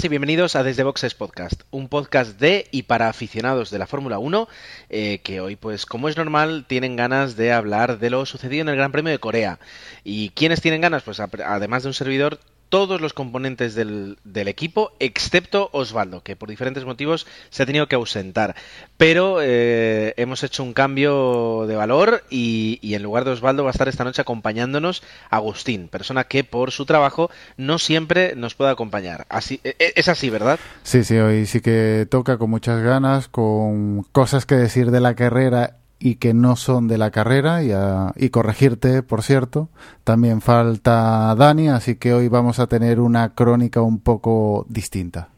[0.00, 4.18] y bienvenidos a Desde Boxes Podcast, un podcast de y para aficionados de la Fórmula
[4.18, 4.48] 1,
[4.88, 8.70] eh, que hoy, pues como es normal, tienen ganas de hablar de lo sucedido en
[8.70, 9.58] el Gran Premio de Corea.
[10.02, 11.02] ¿Y quiénes tienen ganas?
[11.02, 12.40] Pues además de un servidor,
[12.72, 17.96] todos los componentes del, equipo, excepto Osvaldo, que por diferentes motivos se ha tenido que
[17.96, 18.56] ausentar.
[18.96, 23.72] Pero eh, hemos hecho un cambio de valor y, en lugar de Osvaldo va a
[23.72, 29.26] estar esta noche acompañándonos Agustín, persona que por su trabajo no siempre nos puede acompañar.
[29.28, 30.58] Así, e, e, es así, ¿verdad?
[30.82, 35.14] Sí, sí, hoy sí que toca con muchas ganas, con cosas que decir de la
[35.14, 39.68] carrera y que no son de la carrera y, corregirte, por cierto.
[40.02, 45.28] También falta Dani, así que hoy vamos a tener una crónica un poco distinta.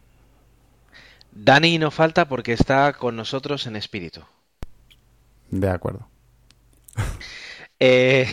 [1.32, 4.22] Dani no falta porque está con nosotros en espíritu.
[5.50, 6.08] De acuerdo.
[7.80, 8.28] Eh,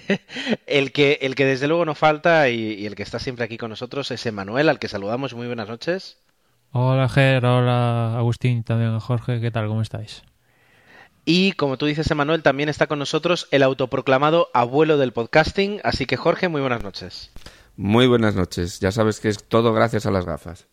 [0.66, 3.58] el, que, el que desde luego no falta y, y, el que está siempre aquí
[3.58, 5.34] con nosotros es Emanuel, al que saludamos.
[5.34, 6.16] Muy buenas noches.
[6.72, 9.68] Hola Ger, hola Agustín, también Jorge, ¿qué tal?
[9.68, 10.24] ¿Cómo estáis?
[11.30, 15.78] Y como tú dices, Emanuel, también está con nosotros el autoproclamado abuelo del podcasting.
[15.84, 17.30] Así que, Jorge, muy buenas noches.
[17.76, 18.80] Muy buenas noches.
[18.80, 20.68] Ya sabes que es todo gracias a las gafas.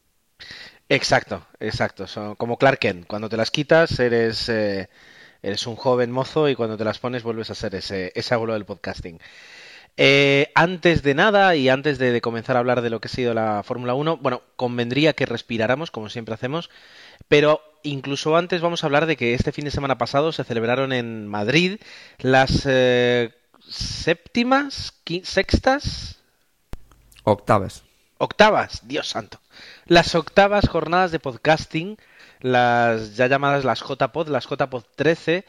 [0.87, 2.07] Exacto, exacto.
[2.07, 3.05] Son como Clark Kent.
[3.05, 4.87] Cuando te las quitas, eres, eh,
[5.43, 8.53] eres un joven mozo y cuando te las pones, vuelves a ser ese, ese abuelo
[8.53, 9.19] del podcasting.
[9.97, 13.11] Eh, antes de nada y antes de, de, comenzar a hablar de lo que ha
[13.11, 16.69] sido la Fórmula 1, bueno, convendría que respiráramos, como siempre hacemos,
[17.27, 20.91] pero incluso antes vamos a hablar de que este fin de semana pasado se celebraron
[20.91, 21.79] en Madrid
[22.19, 23.33] las eh,
[23.67, 26.19] séptimas, sextas,
[27.23, 27.83] octavas.
[28.17, 29.39] Octavas, Dios santo.
[29.85, 31.97] Las octavas jornadas de podcasting,
[32.39, 35.45] las ya llamadas las JPod, las JPod 13,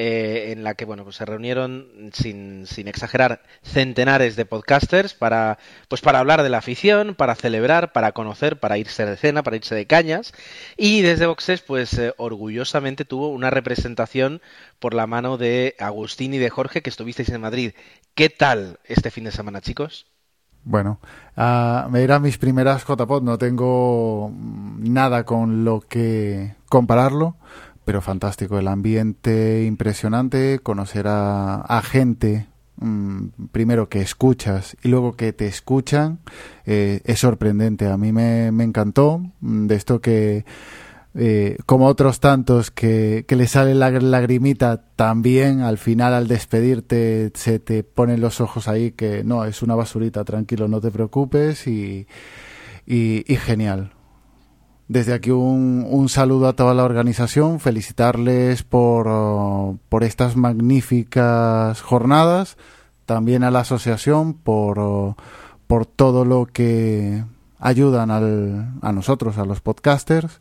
[0.00, 5.58] eh, en la que bueno pues se reunieron sin, sin, exagerar centenares de podcasters para
[5.88, 9.56] pues para hablar de la afición para celebrar para conocer para irse de cena para
[9.56, 10.32] irse de cañas.
[10.76, 14.40] Y desde Boxes pues eh, orgullosamente tuvo una representación
[14.78, 17.72] por la mano de Agustín y de Jorge que estuvisteis en Madrid.
[18.14, 20.06] Qué tal este fin de semana chicos
[20.64, 21.00] bueno,
[21.36, 27.36] uh, me irán mis primeras JPod, no tengo nada con lo que compararlo,
[27.88, 35.32] pero fantástico, el ambiente impresionante, conocer a, gente mm, primero que escuchas y luego que
[35.32, 36.18] te escuchan
[36.66, 37.86] eh, es sorprendente.
[37.86, 40.44] A mí me, encantó mm, de esto que,
[41.14, 47.58] eh, como otros tantos, que, le sale la lagrimita, también al final al despedirte se
[47.58, 52.06] te ponen los ojos ahí que no, es una basurita, tranquilo, no te preocupes y,
[52.84, 53.92] y genial.
[54.88, 61.82] Desde aquí un, un, saludo a toda la organización, felicitarles por, uh, por estas magníficas
[61.82, 62.56] jornadas,
[63.04, 65.14] también a la asociación por, uh,
[65.66, 67.22] por todo lo que
[67.58, 70.40] ayudan al, a nosotros, a los podcasters,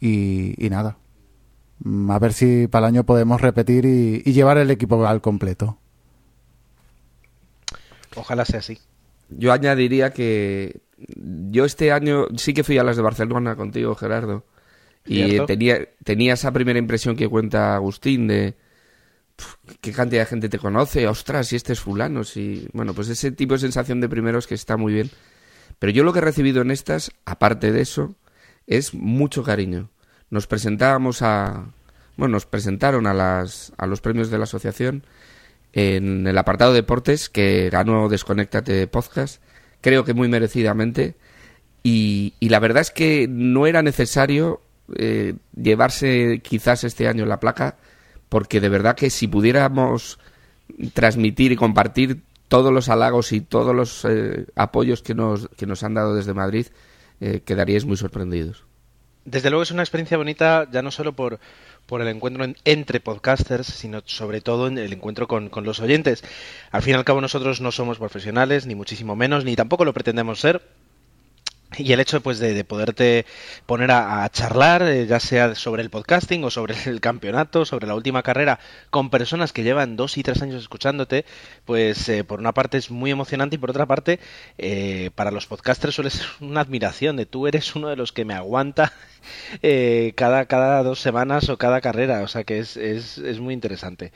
[0.00, 0.96] y, y, nada.
[2.08, 5.76] A ver si para el año podemos repetir y, y llevar el equipo al completo.
[8.16, 8.78] Ojalá sea así.
[9.28, 10.80] Yo añadiría que
[11.16, 14.44] yo este año sí que fui a las de Barcelona contigo, Gerardo.
[15.04, 18.54] Y tenía, tenía esa primera impresión que cuenta Agustín de
[19.80, 22.68] qué cantidad de gente te conoce, ostras, si este es fulano, si...
[22.72, 25.10] Bueno, pues ese tipo de sensación de primeros que está muy bien.
[25.78, 28.14] Pero yo lo que he recibido en estas, aparte de eso,
[28.66, 29.90] es mucho cariño.
[30.30, 31.66] Nos presentábamos a...
[32.16, 35.04] Bueno, nos presentaron a, las, a los premios de la asociación
[35.72, 39.42] en el apartado deportes que ganó Desconéctate Podcast
[39.82, 41.16] creo que muy merecidamente.
[41.82, 44.62] Y, la verdad es que no era necesario
[44.96, 47.76] eh, llevarse quizás este año la placa,
[48.30, 50.18] porque de verdad que si pudiéramos
[50.94, 55.82] transmitir y compartir todos los halagos y todos los eh, apoyos que nos, que nos
[55.82, 56.66] han dado desde Madrid,
[57.20, 58.64] eh, quedaríais muy sorprendidos.
[59.24, 61.38] Desde luego es una experiencia bonita, ya no solo por,
[61.86, 66.24] por el encuentro entre podcasters, sino sobre todo en el encuentro con, con, los oyentes.
[66.70, 69.92] Al fin y al cabo nosotros no somos profesionales, ni muchísimo menos, ni tampoco lo
[69.92, 70.62] pretendemos ser.
[71.78, 73.24] Y el hecho pues, de, de poderte
[73.66, 77.94] poner a, charlar, eh, ya sea sobre el podcasting o sobre el campeonato, sobre la
[77.94, 78.58] última carrera,
[78.90, 81.24] con personas que llevan dos y tres años escuchándote,
[81.64, 84.20] pues eh, por una parte es muy emocionante y por otra parte,
[84.58, 88.24] eh, para los podcasters suele ser una admiración de tú eres uno de los que
[88.24, 88.92] me aguanta
[90.16, 94.12] cada, cada dos semanas o cada carrera, o sea que es, es, es muy interesante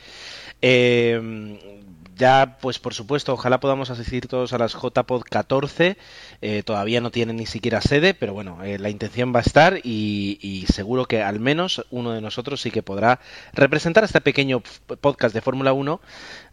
[2.17, 5.97] ya, pues por supuesto, ojalá podamos asistir todos a las JPod 14.
[6.41, 9.81] Eh, todavía no tienen ni siquiera sede, pero bueno, eh, la intención va a estar
[9.85, 13.21] y, seguro que al menos uno de nosotros sí que podrá
[13.53, 14.63] representar este pequeño
[15.01, 16.01] podcast de Fórmula 1.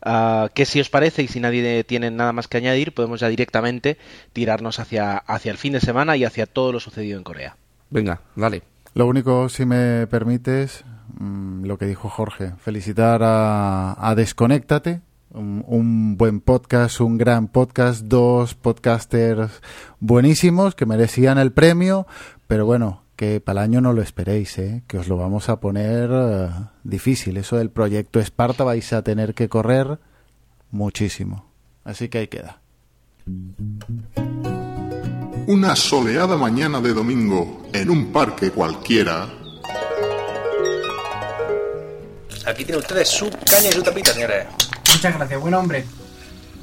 [0.02, 3.30] Ah, que si os parece y si nadie tiene nada más que añadir, podemos ya
[3.30, 3.98] directamente
[4.34, 7.56] tirarnos hacia, hacia el fin de semana y hacia todo lo sucedido en Corea.
[7.94, 8.64] Venga, dale.
[8.96, 10.84] Lo único, si me permites,
[11.20, 18.06] mm, lo que dijo Jorge, felicitar a, a Desconéctate, un, buen podcast, un gran podcast,
[18.06, 19.62] dos podcasters
[20.00, 22.08] buenísimos que merecían el premio,
[22.48, 24.82] pero bueno, que para el año no lo esperéis, ¿eh?
[24.88, 26.50] que os lo vamos a poner eh,
[26.84, 27.38] difícil.
[27.38, 30.00] Eso del proyecto Esparta vais a tener que correr
[30.72, 31.46] muchísimo.
[31.84, 32.60] Así que ahí queda.
[35.46, 39.28] Una soleada mañana de domingo en un parque cualquiera.
[42.46, 44.48] Aquí tiene ustedes su caña y su tapita, señores.
[44.94, 45.86] Muchas gracias, buen hombre.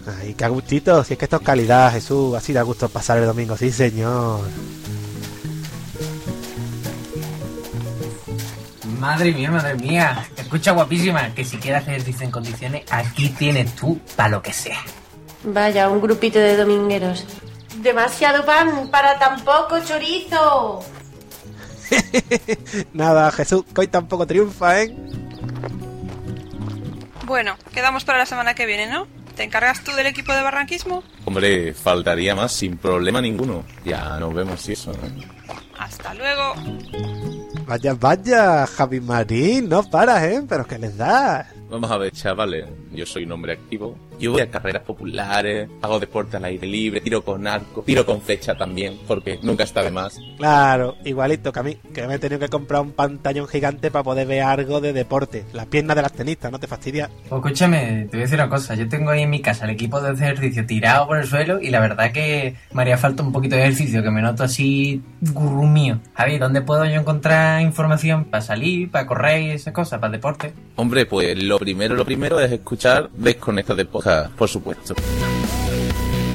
[0.06, 2.34] Ay, qué gustito, si es que esto es calidad, Jesús.
[2.34, 4.40] Así da gusto pasar el domingo, sí, señor.
[8.98, 10.26] Madre mía, madre mía.
[10.38, 14.54] Escucha, guapísima, que si quieres hacer ejercicio en condiciones, aquí tienes tú para lo que
[14.54, 14.78] sea.
[15.44, 17.26] Vaya, un grupito de domingueros.
[17.82, 20.84] Demasiado pan para tan poco chorizo.
[22.92, 24.94] Nada, Jesús, que hoy tampoco triunfa, ¿eh?
[27.24, 29.06] Bueno, quedamos para la semana que viene, ¿no?
[29.34, 31.02] ¿Te encargas tú del equipo de barranquismo?
[31.24, 33.64] Hombre, faltaría más sin problema ninguno.
[33.84, 34.92] Ya nos vemos y eso.
[35.78, 36.54] Hasta luego.
[37.66, 40.42] Vaya, vaya, Javi Marín, no paras, ¿eh?
[40.46, 41.48] Pero ¿qué les da?
[41.70, 42.66] Vamos a ver, chavales.
[42.92, 43.96] Yo soy un hombre activo.
[44.18, 48.20] Yo voy a carreras populares, hago deporte al aire libre, tiro con arco, tiro con
[48.20, 50.18] flecha también, porque nunca está de más.
[50.36, 54.02] Claro, igualito que a mí, que me he tenido que comprar un pantallón gigante para
[54.02, 55.46] poder ver algo de deporte.
[55.54, 57.08] Las piernas de las tenistas, ¿no te fastidia?
[57.28, 58.74] Pues escúchame, te voy a decir una cosa.
[58.74, 61.70] Yo tengo ahí en mi casa el equipo de ejercicio tirado por el suelo y
[61.70, 65.66] la verdad que me haría falta un poquito de ejercicio, que me noto así gurú
[65.66, 66.00] mío.
[66.14, 70.52] Javi, ¿dónde puedo yo encontrar información para salir, para correr y esas cosas, para deporte?
[70.76, 74.94] Hombre, pues lo primero, lo primero es escuchar Desconectate Podcast, por supuesto.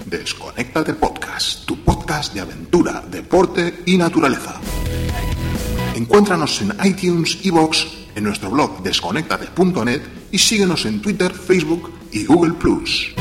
[0.06, 4.54] Desconectate Podcast, tu podcast de aventura, deporte y naturaleza.
[5.95, 10.01] Encuéntranos en iTunes, Evox, en nuestro blog desconectate.net
[10.31, 13.16] y síguenos en Twitter, Facebook y Google Plus.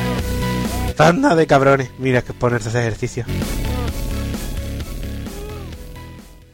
[0.96, 3.24] Tanda de cabrones, mira que ponerse ese ejercicio.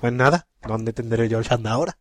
[0.00, 1.98] Pues nada, ¿dónde tendré yo el chanda ahora?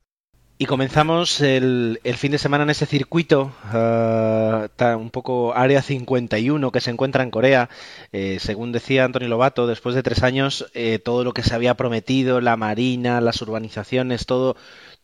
[0.62, 6.82] Y comenzamos el, fin de semana en ese circuito, uh, un poco Área 51 que
[6.82, 7.70] se encuentra en Corea.
[8.12, 11.75] Eh, según decía Antonio Lobato, después de tres años, eh, todo lo que se había
[11.75, 14.58] prometido, la marina, las urbanizaciones, todo,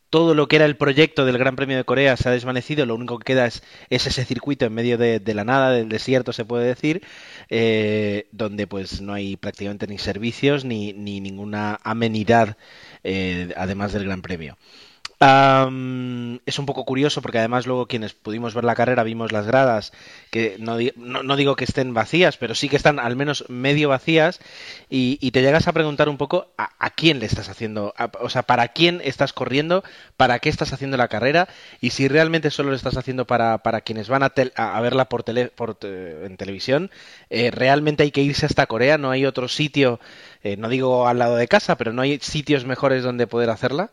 [0.09, 2.85] todo lo que era el proyecto del Gran Premio de Corea se ha desvanecido.
[2.85, 6.43] Lo único que queda es, ese circuito en medio de, la nada, del desierto, se
[6.43, 7.01] puede decir,
[7.49, 12.57] eh, donde pues no hay prácticamente ni servicios ni, ni ninguna amenidad,
[13.55, 14.57] además del Gran Premio
[16.45, 19.91] es un poco curioso porque además luego quienes pudimos ver la carrera vimos las gradas
[20.29, 24.39] que no, no, digo que estén vacías, pero sí que están al menos medio vacías
[24.89, 28.69] y, te llegas a preguntar un poco a, quién le estás haciendo, o sea, para
[28.69, 29.83] quién estás corriendo,
[30.15, 31.49] para qué estás haciendo la carrera
[31.81, 35.23] y si realmente solo lo estás haciendo para, para quienes van a, a verla por,
[35.23, 36.91] tele por en televisión,
[37.29, 39.99] eh, realmente hay que irse hasta Corea, no hay otro sitio,
[40.43, 43.91] eh, no digo al lado de casa, pero no hay sitios mejores donde poder hacerla.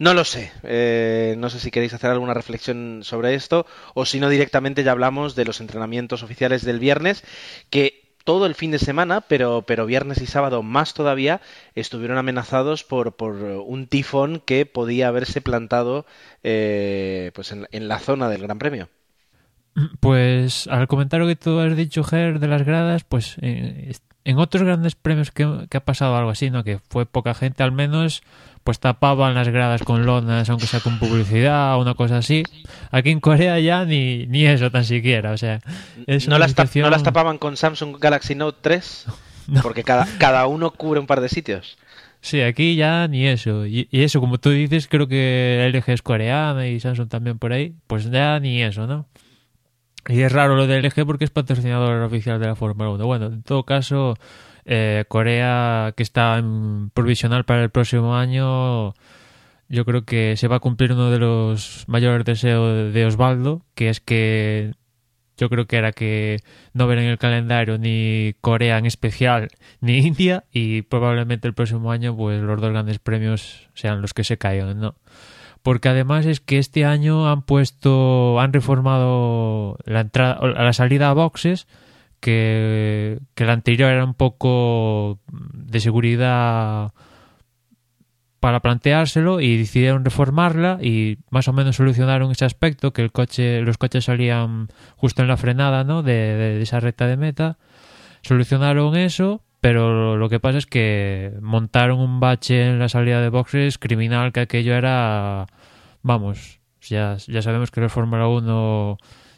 [0.00, 0.50] No lo sé.
[0.62, 4.92] Eh, no sé si queréis hacer alguna reflexión sobre esto o si no directamente ya
[4.92, 7.22] hablamos de los entrenamientos oficiales del viernes
[7.68, 11.42] que todo el fin de semana, pero, pero viernes y sábado más todavía,
[11.74, 16.06] estuvieron amenazados por, por un tifón que podía haberse plantado
[16.42, 18.88] eh, pues en, la zona del Gran Premio.
[20.00, 23.92] Pues al comentario que tú has dicho, Ger, de las gradas, pues eh,
[24.24, 26.64] en otros grandes premios que, que, ha pasado algo así, ¿no?
[26.64, 28.22] Que fue poca gente, al menos
[28.64, 32.42] pues tapaban las gradas con lonas, aunque sea con publicidad o una cosa así.
[32.90, 35.60] Aquí en Corea ya ni, ni eso tan siquiera, o sea,
[36.28, 39.06] ¿No, las ¿No las tapaban con Samsung Galaxy Note 3?
[39.62, 41.78] Porque cada, cada uno cubre un par de sitios.
[42.20, 43.66] Sí, aquí ya ni eso.
[43.66, 47.74] Y, eso, como tú dices, creo que LG es coreana y Samsung también por ahí.
[47.86, 49.06] Pues ya ni eso, ¿no?
[50.08, 53.06] Y es raro lo de LG porque es patrocinador oficial de la Fórmula 1.
[53.06, 54.16] Bueno, en todo caso,
[54.70, 58.94] eh, Corea, que está en provisional para el próximo año,
[59.68, 63.88] yo creo que se va a cumplir uno de los mayores deseos de Osvaldo, que
[63.90, 64.74] es que
[65.36, 66.38] yo creo que era que
[66.72, 69.48] no ver en el calendario ni Corea en especial
[69.80, 74.22] ni India y probablemente el próximo año pues los dos grandes premios sean los que
[74.22, 74.94] se caigan, ¿no?
[75.62, 81.14] porque además es que este año han puesto, han reformado la entrada, la salida a
[81.14, 81.66] boxes,
[82.20, 86.92] que, la anterior era un poco de seguridad
[88.38, 93.60] para planteárselo y decidieron reformarla y más o menos solucionaron ese aspecto que el coche
[93.60, 96.02] los coches salían justo en la frenada ¿no?
[96.02, 97.58] de, de esa recta de meta
[98.22, 103.28] solucionaron eso pero lo que pasa es que montaron un bache en la salida de
[103.28, 105.46] boxes criminal que aquello era
[106.02, 108.96] vamos ya, ya sabemos que los Fórmula 1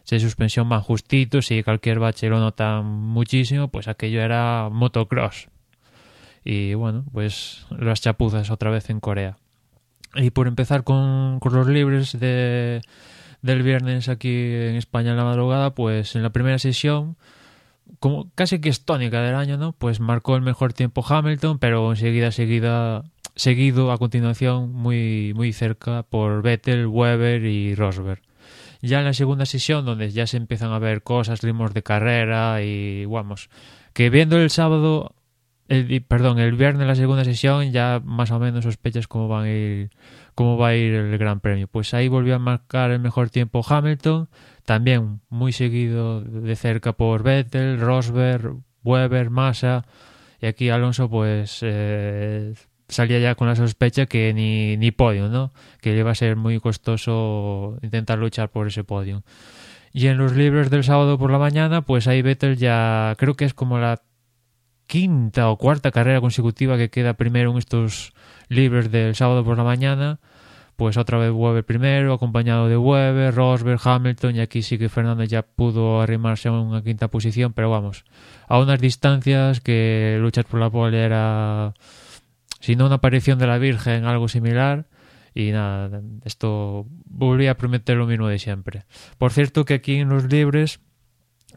[0.08, 5.48] de suspensión van justitos y cualquier bache lo notan muchísimo pues aquello era motocross
[6.44, 9.36] y bueno, pues las chapuzas otra vez en Corea.
[10.14, 12.82] Y por empezar con, con los libres de,
[13.40, 17.16] del viernes aquí en España en la madrugada, pues en la primera sesión,
[17.98, 19.72] como casi que es tónica del año, ¿no?
[19.72, 23.04] Pues marcó el mejor tiempo Hamilton, pero enseguida, seguida,
[23.36, 28.20] seguido a continuación muy, muy cerca por Vettel, Weber y Rosberg.
[28.82, 32.62] Ya en la segunda sesión, donde ya se empiezan a ver cosas, ritmos de carrera
[32.62, 33.48] y vamos,
[33.94, 35.14] que viendo el sábado
[35.68, 39.50] el, perdón, el viernes la segunda sesión ya más o menos sospechas cómo van a
[39.50, 39.90] ir
[40.34, 41.68] cómo va a ir el Gran Premio.
[41.68, 44.28] Pues ahí volvió a marcar el mejor tiempo Hamilton,
[44.64, 49.84] también muy seguido de cerca por Vettel, Rosberg, Weber, Massa
[50.40, 52.54] y aquí Alonso pues eh,
[52.92, 55.52] salía ya con la sospecha que ni, ni podio, ¿no?
[55.80, 59.22] Que iba a ser muy costoso intentar luchar por ese podio.
[59.92, 63.44] Y en los libros del sábado por la mañana, pues ahí Vettel ya creo que
[63.44, 64.00] es como la
[64.86, 68.12] quinta o cuarta carrera consecutiva que queda primero en estos
[68.48, 70.18] libres del sábado por la mañana.
[70.76, 75.22] Pues otra vez Weber primero, acompañado de Weber, Rosberg, Hamilton, y aquí sí que Fernando
[75.24, 78.04] ya pudo arrimarse a una quinta posición, pero vamos,
[78.48, 81.74] a unas distancias que luchar por la pole era,
[82.62, 84.86] si no una aparición de la Virgen, algo similar.
[85.34, 88.84] Y nada, esto volvía a prometer lo mismo de siempre.
[89.18, 90.80] Por cierto que aquí en los libres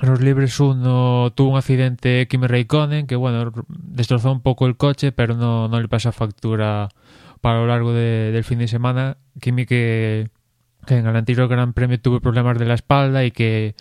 [0.01, 5.13] los libres uno tuvo un accidente Kimi Raikkonen que bueno destrozó un poco el coche
[5.13, 6.89] pero no, no le pasa factura
[7.39, 10.27] para lo largo del fin de semana Kimi que,
[10.85, 13.75] que, en el anterior Gran Premio tuvo problemas de la espalda y que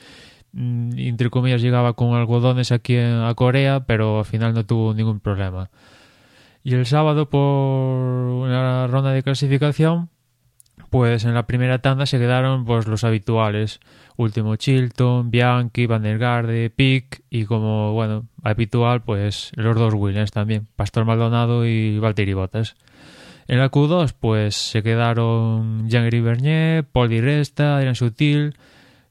[0.52, 4.94] mm, entre comillas llegaba con algodones aquí en, a Corea pero al final no tuvo
[4.94, 5.68] ningún problema
[6.64, 10.08] y el sábado por una ronda de clasificación
[10.90, 13.80] pues en la primera tanda se quedaron pues los habituales
[14.16, 20.30] Último Chilton, Bianchi, Van der Garde, Pick y como, bueno, habitual, pues los dos Williams
[20.30, 22.76] también, Pastor Maldonado y Valtteri Bottas.
[23.48, 28.56] En la Q2, pues se quedaron Jean-Gary Bernier, Paul Di Resta, Adrian Sutil,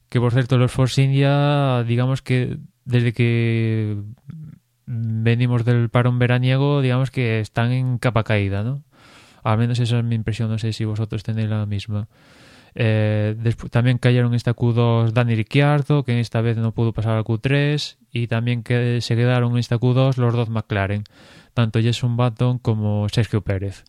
[0.08, 2.56] que por cierto los Force India, digamos que
[2.86, 3.98] desde que
[4.86, 8.82] venimos del parón veraniego, digamos que están en capa caída, ¿no?
[9.42, 12.08] Al menos esa es mi impresión, no sé si vosotros tenéis la misma.
[12.74, 13.36] Eh,
[13.70, 18.26] también cayeron esta Q2 Dani Ricciardo, que esta vez no pudo pasar a Q3, y
[18.26, 21.04] también que se quedaron en esta Q2 los dos McLaren,
[21.52, 23.84] tanto Jason Button como Sergio Pérez.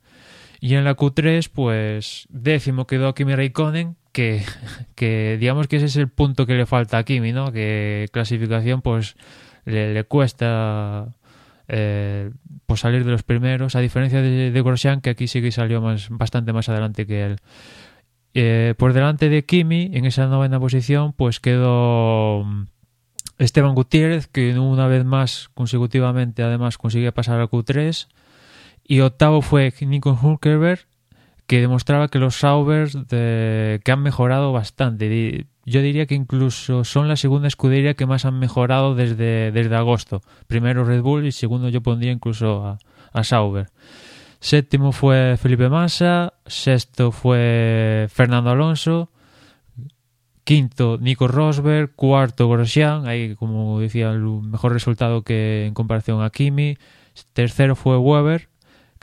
[0.59, 4.43] Y en la Q3, pues décimo quedó Kimi Raikkonen, que,
[4.95, 7.51] que digamos que ese es el punto que le falta a Kimi, ¿no?
[7.51, 9.15] Que clasificación, pues
[9.65, 11.07] le, cuesta
[11.67, 12.31] eh,
[12.65, 15.81] pues salir de los primeros, a diferencia de, de Grosjean, que aquí sí que salió
[15.81, 17.37] más, bastante más adelante que él.
[18.33, 22.65] Eh, por delante de Kimi, en esa novena posición, pues quedó mm,
[23.39, 28.07] Esteban Gutiérrez, que una vez más consecutivamente además consiguió pasar a Q3.
[28.87, 30.81] Y octavo fue Nico Hulkerberg,
[31.47, 35.47] que demostraba que los Saubers que han mejorado bastante.
[35.65, 40.21] Yo diría que incluso son la segunda escudería que más han mejorado desde, desde agosto.
[40.47, 42.77] Primero Red Bull y segundo yo pondría incluso a,
[43.11, 43.67] a Sauber.
[44.39, 49.09] Séptimo fue Felipe Massa, sexto fue Fernando Alonso,
[50.43, 56.29] quinto Nico Rosberg, cuarto Grosjean, ahí como decía el mejor resultado que en comparación a
[56.29, 56.77] Kimi,
[57.33, 58.49] tercero fue Weber,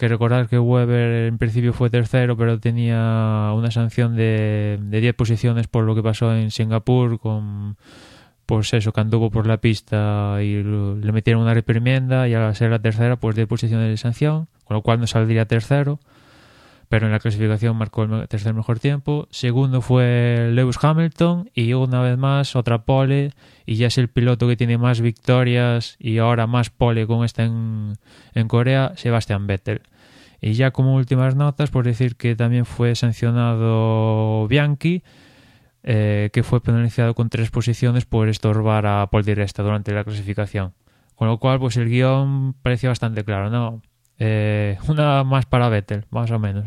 [0.02, 5.14] que recordar que Weber en principio fue tercero pero tenía una sanción de, de 10
[5.14, 7.76] posiciones por lo que pasó en Singapur con
[8.44, 12.72] pues eso, que anduvo por la pista y le metieron una reprimienda y al ser
[12.72, 16.00] la tercera pues 10 posiciones de sanción con lo cual no saldría tercero,
[16.88, 19.28] pero en la clasificación marcó el tercer mejor tiempo.
[19.30, 23.30] Segundo fue Lewis Hamilton y una vez más otra pole
[23.66, 27.44] y ya es el piloto que tiene más victorias y ahora más pole con esta
[27.44, 27.98] en,
[28.34, 29.82] en Corea, Sebastian Vettel.
[30.44, 35.04] Y ya como últimas notas, por decir que también fue sancionado Bianchi,
[35.84, 40.02] eh, que fue penalizado con tres posiciones por estorbar a Paul Di Resta durante la
[40.02, 40.74] clasificación.
[41.14, 43.82] Con lo cual, pues el guion parecía bastante claro, ¿no?
[44.18, 46.64] Eh, una más para Vettel, más o menos.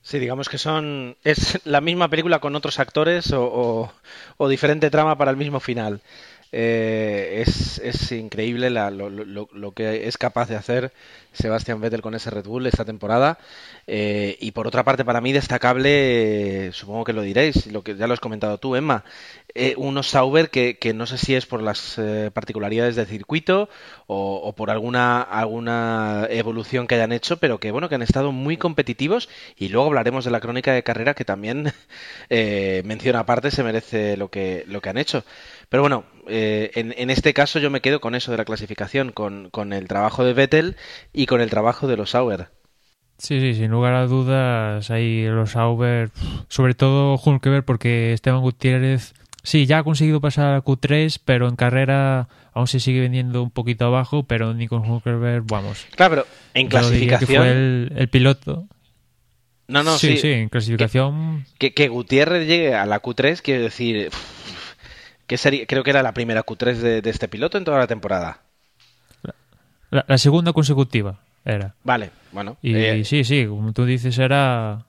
[0.00, 3.92] Sí, digamos que son es la misma película con otros actores o,
[4.38, 6.00] o diferente trama para el mismo final.
[6.52, 10.92] Eh, es, es, increíble la, lo, lo, lo, que es capaz de hacer
[11.32, 13.38] Sebastian Vettel con ese Red Bull esta temporada.
[13.86, 17.96] Eh, y por otra parte, para mí destacable, eh, supongo que lo diréis, lo que
[17.96, 19.04] ya lo has comentado tú, Emma,
[19.54, 22.00] eh, unos Sauber que, que, no sé si es por las
[22.32, 23.68] particularidades del circuito
[24.06, 28.56] o, por alguna, alguna evolución que hayan hecho, pero que bueno, que han estado muy
[28.56, 31.72] competitivos y luego hablaremos de la crónica de carrera que también
[32.84, 35.24] menciona aparte se merece lo que, lo que han hecho.
[35.70, 39.12] Pero bueno, eh, en, en, este caso yo me quedo con eso de la clasificación,
[39.12, 40.76] con, con el trabajo de Vettel
[41.12, 42.48] y con el trabajo de los Sauber.
[43.18, 46.10] Sí, sí, sin lugar a dudas, ahí los Sauber,
[46.48, 51.54] sobre todo Hulkeberg, porque Esteban Gutiérrez, sí, ya ha conseguido pasar a Q3, pero en
[51.54, 55.86] carrera aún se sigue vendiendo un poquito abajo, pero ni con Hulkeberg, vamos.
[55.94, 57.28] Claro, pero en clasificación.
[57.28, 58.66] Que fue el, el, piloto.
[59.68, 60.12] No, no, sí.
[60.12, 61.44] Sí, sí en clasificación.
[61.58, 64.10] Que, que, Gutiérrez llegue a la Q3, quiero decir.
[65.30, 67.86] Que sería, creo que era la primera Q3 de, de este piloto en toda la
[67.86, 68.40] temporada.
[69.88, 71.76] La, la segunda consecutiva era.
[71.84, 72.56] Vale, bueno.
[72.62, 73.04] Y eh...
[73.04, 74.86] sí, sí, como tú dices, era.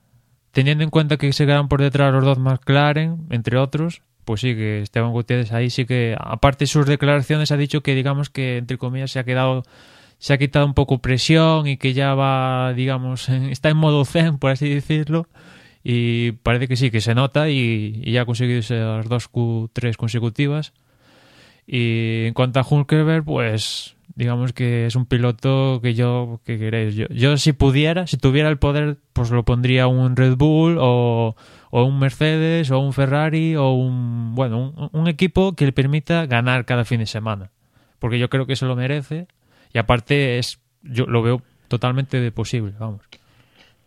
[0.50, 4.56] Teniendo en cuenta que se quedan por detrás los dos McLaren, entre otros, pues sí,
[4.56, 8.56] que Esteban Gutiérrez ahí sí que, aparte de sus declaraciones, ha dicho que, digamos, que
[8.56, 9.62] entre comillas se ha quedado,
[10.18, 14.04] se ha quitado un poco presión y que ya va, digamos, en, está en modo
[14.04, 15.28] zen, por así decirlo.
[15.84, 20.72] Y parece que sí, que se nota y, ya ha conseguido esas dos Q3 consecutivas.
[21.66, 26.94] Y en cuanto a Hulkerberg, pues digamos que es un piloto que yo, que queréis,
[26.94, 31.34] yo, yo si pudiera, si tuviera el poder, pues lo pondría un Red Bull o,
[31.70, 36.26] o un Mercedes o un Ferrari o un, bueno, un, un, equipo que le permita
[36.26, 37.50] ganar cada fin de semana.
[37.98, 39.28] Porque yo creo que se lo merece
[39.72, 43.00] y aparte es, yo lo veo totalmente posible, vamos.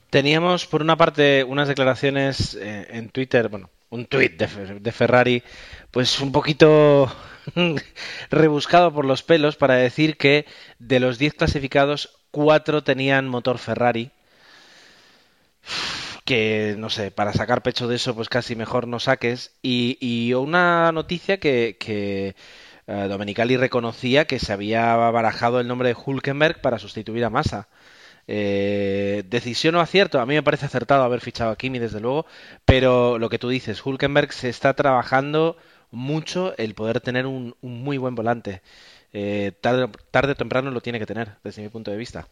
[0.09, 5.43] Teníamos por una parte unas declaraciones eh, en Twitter, bueno, un tweet de, de Ferrari,
[5.91, 7.11] pues un poquito
[8.29, 10.45] rebuscado por los pelos para decir que
[10.79, 14.11] de los 10 clasificados, 4 tenían motor Ferrari.
[16.25, 19.55] Que no sé, para sacar pecho de eso, pues casi mejor no saques.
[19.61, 22.35] Y, y una noticia que, que
[22.87, 27.67] uh, Domenicali reconocía que se había barajado el nombre de Hulkenberg para sustituir a Massa.
[28.27, 32.25] Eh, decisión o acierto, a mí me parece acertado haber fichado a Kimi, desde luego,
[32.65, 35.57] pero lo que tú dices, Hulkenberg se está trabajando
[35.91, 38.61] mucho el poder tener un, un muy buen volante.
[39.13, 42.27] Eh, tarde, tarde, o temprano lo tiene que tener, desde mi punto de vista.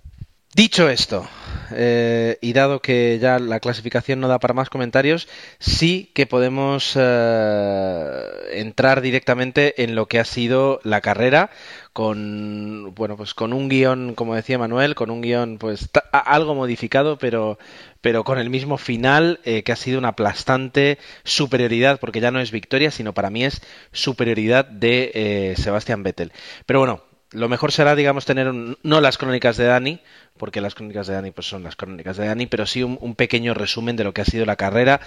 [0.55, 1.27] Dicho esto,
[1.71, 6.93] eh, y dado que ya la clasificación no da para más comentarios, sí que podemos
[6.95, 8.19] eh,
[8.51, 11.49] entrar directamente en lo que ha sido la carrera
[11.91, 17.19] con bueno pues con un guion como decía Manuel con un guion pues algo modificado
[17.19, 17.59] pero
[18.01, 22.39] pero con el mismo final eh, que ha sido una aplastante superioridad porque ya no
[22.39, 23.61] es victoria sino para mí es
[23.91, 26.31] superioridad de eh, Sebastian Vettel.
[26.65, 30.00] Pero bueno lo mejor será, digamos, tener un, no las crónicas de Dani,
[30.38, 33.54] porque las crónicas de Dani pues son las crónicas de Dani, pero sí un, pequeño
[33.54, 35.02] resumen de lo que ha sido la carrera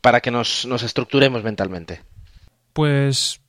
[0.00, 2.02] para que nos, nos estructuremos mentalmente.
[2.72, 3.40] Pues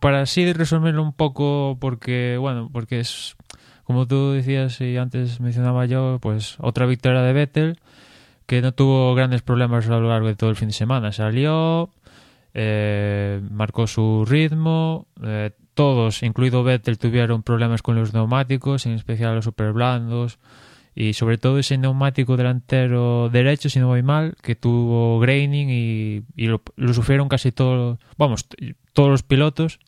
[0.00, 3.36] para así resumirlo un poco, porque, bueno, porque es,
[3.84, 7.78] como tú decías y antes mencionaba yo, pues otra victoria de Vettel,
[8.46, 11.12] que no tuvo grandes problemas a lo largo de todo el fin de semana.
[11.12, 11.90] Salió,
[12.54, 19.36] eh, marcó su ritmo, eh, todos, incluido Vettel, tuvieron problemas con los neumáticos, en especial
[19.36, 20.38] los super blandos
[20.94, 26.22] y sobre todo ese neumático delantero derecho, si no voy mal, que tuvo graining y,
[26.34, 26.62] y lo,
[26.94, 28.46] sufrieron casi todos, vamos,
[28.94, 29.78] todos los pilotos.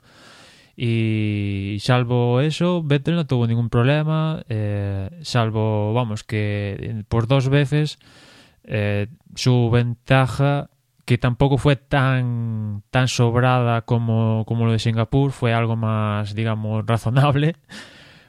[0.77, 7.99] Y salvo eso, Vettel no tuvo ningún problema, eh, salvo, vamos, que por dos veces
[8.65, 10.69] eh, su ventaja
[11.09, 16.85] que tampoco fue tan, tan sobrada como, como lo de Singapur, fue algo más, digamos,
[16.87, 17.57] razonable,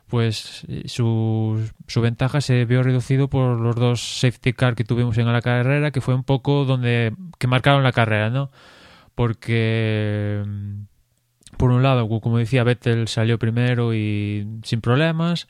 [0.08, 5.26] pues su, su ventaja se vio reducido por los dos safety car que tuvimos en
[5.26, 8.50] la carrera, que fue un poco donde que marcaron la carrera, ¿no?
[9.14, 10.42] Porque
[11.58, 15.50] por un lado, como decía, Vettel salió primero y sin problemas,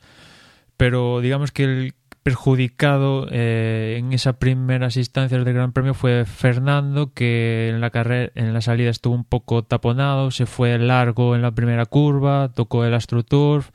[0.76, 7.12] pero digamos que el perjudicado eh, en esas primeras instancias del Gran Premio fue Fernando,
[7.14, 11.42] que en la carrera, en la salida estuvo un poco taponado, se fue largo en
[11.42, 13.70] la primera curva, tocó el AstroTurf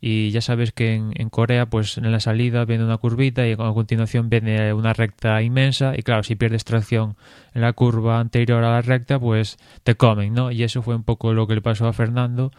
[0.00, 3.52] y ya sabes que en, en, Corea pues en la salida viene una curvita y
[3.52, 7.16] a continuación viene una recta inmensa y claro si pierdes tracción
[7.52, 11.02] en la curva anterior a la recta pues te comen no y eso fue un
[11.02, 12.52] poco lo que le pasó a Fernando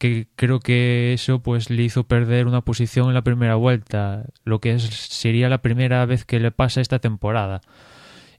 [0.00, 4.58] que creo que eso pues le hizo perder una posición en la primera vuelta, lo
[4.58, 7.60] que es, sería la primera vez que le pasa esta temporada.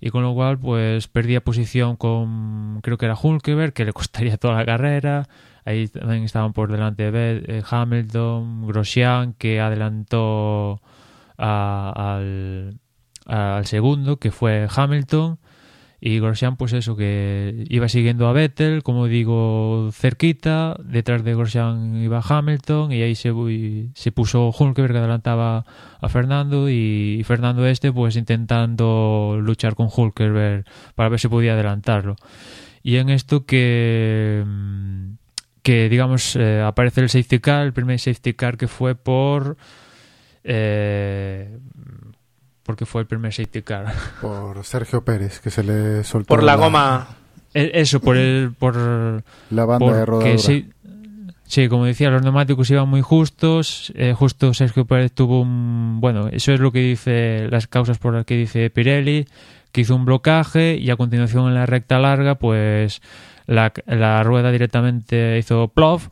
[0.01, 4.37] Y con lo cual pues perdía posición con creo que era Hulkeberg, que le costaría
[4.37, 5.29] toda la carrera.
[5.63, 10.81] Ahí también estaban por delante de eh, Hamilton, Grosjean, que adelantó
[11.37, 12.79] al,
[13.27, 15.37] al segundo, que fue Hamilton.
[16.03, 20.75] Y Grosjean, pues eso, que iba siguiendo a Vettel, como digo, cerquita.
[20.83, 23.31] Detrás de Grosjean iba Hamilton y ahí se,
[24.11, 25.63] puso Hulkenberg que adelantaba
[26.01, 32.15] a Fernando y, Fernando este, pues intentando luchar con Hulkenberg para ver si podía adelantarlo.
[32.81, 34.43] Y en esto que,
[35.61, 39.55] que digamos, eh, aparece el safety car, el primer safety car que fue por...
[40.43, 41.59] Eh,
[42.63, 43.93] porque fue el primer safety car.
[44.21, 46.27] Por Sergio Pérez, que se le soltó.
[46.27, 47.07] Por la goma.
[47.53, 48.53] Eh, Eso, por el.
[48.57, 48.75] Por,
[49.49, 50.37] La banda de rodadura.
[50.37, 50.69] Sí,
[51.45, 53.91] sí, como decía, los neumáticos iban muy justos.
[53.95, 55.99] eh, justo Sergio Pérez tuvo un.
[55.99, 57.47] Bueno, eso es lo que dice.
[57.49, 59.27] Las causas por las que dice Pirelli,
[59.71, 63.01] que hizo un blocaje y a continuación en la recta larga, pues
[63.47, 66.07] la, la rueda directamente hizo plof.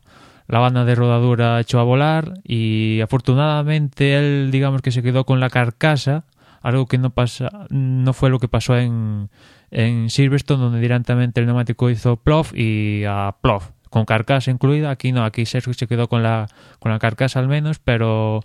[0.46, 5.38] La banda de rodadura echó a volar y afortunadamente él, digamos que se quedó con
[5.38, 6.24] la carcasa,
[6.60, 9.30] algo que no pasa, no fue lo que pasó en,
[9.70, 14.90] en Silverstone, donde directamente el neumático hizo plof y a plof, con carcasa incluida.
[14.90, 16.46] Aquí no, aquí Sergio se quedó con la,
[16.78, 18.40] con la carcasa al menos, pero,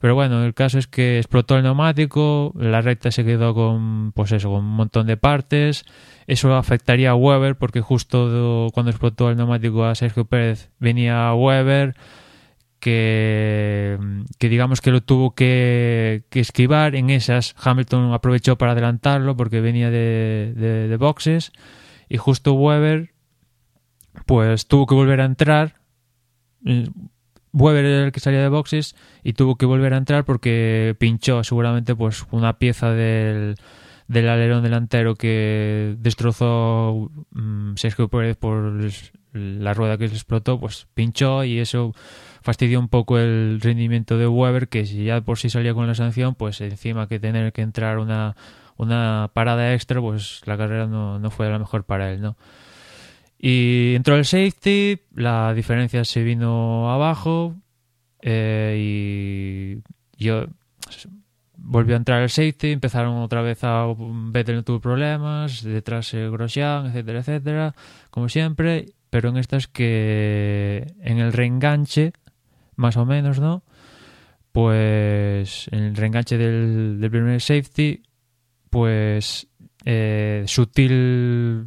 [0.00, 4.30] pero bueno, el caso es que explotó el neumático, la recta se quedó con, pues
[4.32, 5.84] eso, con un montón de partes.
[6.26, 11.32] Eso afectaría a Weber porque justo do- cuando explotó el neumático a Sergio Pérez venía
[11.32, 11.94] Weber
[12.78, 13.98] que,
[14.38, 17.54] digamos que lo tuvo que, esquivar en esas.
[17.62, 21.52] Hamilton aprovechó para adelantarlo porque venía de boxes.
[22.08, 23.10] Y justo Weber
[24.26, 25.76] pues tuvo que volver a entrar.
[26.64, 26.88] Eh,
[27.52, 31.42] Weber era el que salía de boxes y tuvo que volver a entrar porque pinchó
[31.44, 33.56] seguramente pues una pieza del,
[34.06, 38.72] del alerón delantero que destrozó mm, Sergio Pérez por
[39.32, 41.94] la rueda que se explotó, pues pinchó y eso
[42.48, 45.94] fastidió un poco el rendimiento de Weber, que si ya por sí salía con la
[45.94, 48.36] sanción, pues encima que tener que entrar una,
[48.78, 52.38] una parada extra, pues la carrera no, no fue la mejor para él, ¿no?
[53.38, 57.54] Y entró el safety, la diferencia se vino abajo
[58.22, 59.82] eh, y
[60.16, 60.46] yo
[61.58, 66.30] volvió a entrar el safety, empezaron otra vez a Vettel no tuvo problemas, detrás eh,
[66.30, 67.74] Grosjean, etcétera, etcétera,
[68.08, 72.14] como siempre, pero en estas que en el reenganche,
[72.78, 73.62] más o menos, ¿no?
[74.52, 78.02] Pues en el reenganche del, del primer safety,
[78.70, 79.48] pues
[79.84, 81.66] eh, sutil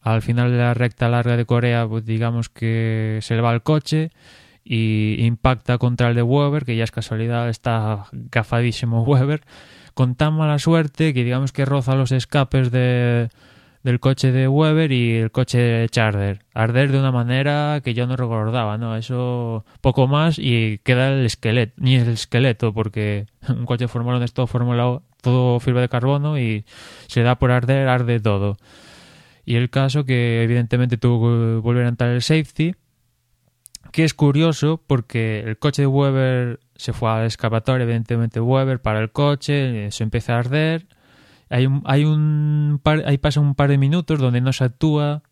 [0.00, 3.62] al final de la recta larga de Corea, pues digamos que se le va el
[3.62, 4.10] coche
[4.64, 9.42] y impacta contra el de Weber, que ya es casualidad, está gafadísimo Weber,
[9.94, 13.30] con tan mala suerte que digamos que roza los escapes de,
[13.82, 16.08] del coche de Weber y el coche echa a
[16.54, 16.92] arder.
[16.92, 18.96] De una manera que yo no recordaba, ¿no?
[18.96, 24.16] Eso poco más y queda el esqueleto, ni el esqueleto, porque un coche de Fórmula
[24.16, 26.64] 1 es todo Fórmula todo fibra de carbono y
[27.06, 28.56] se da por arder, arde todo.
[29.44, 32.74] Y el caso que evidentemente tuvo que volver a entrar el safety,
[33.92, 39.00] que es curioso porque el coche de Weber se fue al escapatorio, evidentemente Weber para
[39.00, 40.86] el coche, se empieza a arder.
[41.50, 45.22] Hay un, hay un par, ahí pasa un par de minutos donde no se actúa,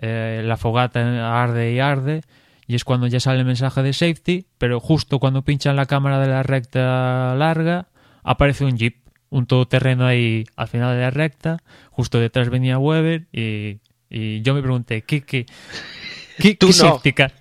[0.00, 2.22] eh, la fogata arde y arde,
[2.66, 6.18] y es cuando ya sale el mensaje de safety, pero justo cuando pinchan la cámara
[6.18, 7.88] de la recta larga,
[8.24, 8.96] aparece un jeep,
[9.28, 11.58] un todoterreno ahí al final de la recta,
[11.90, 15.46] justo detrás venía Weber, y, y yo me pregunté, ¿qué, qué,
[16.38, 16.72] qué, Tú qué no.
[16.72, 17.32] safety car?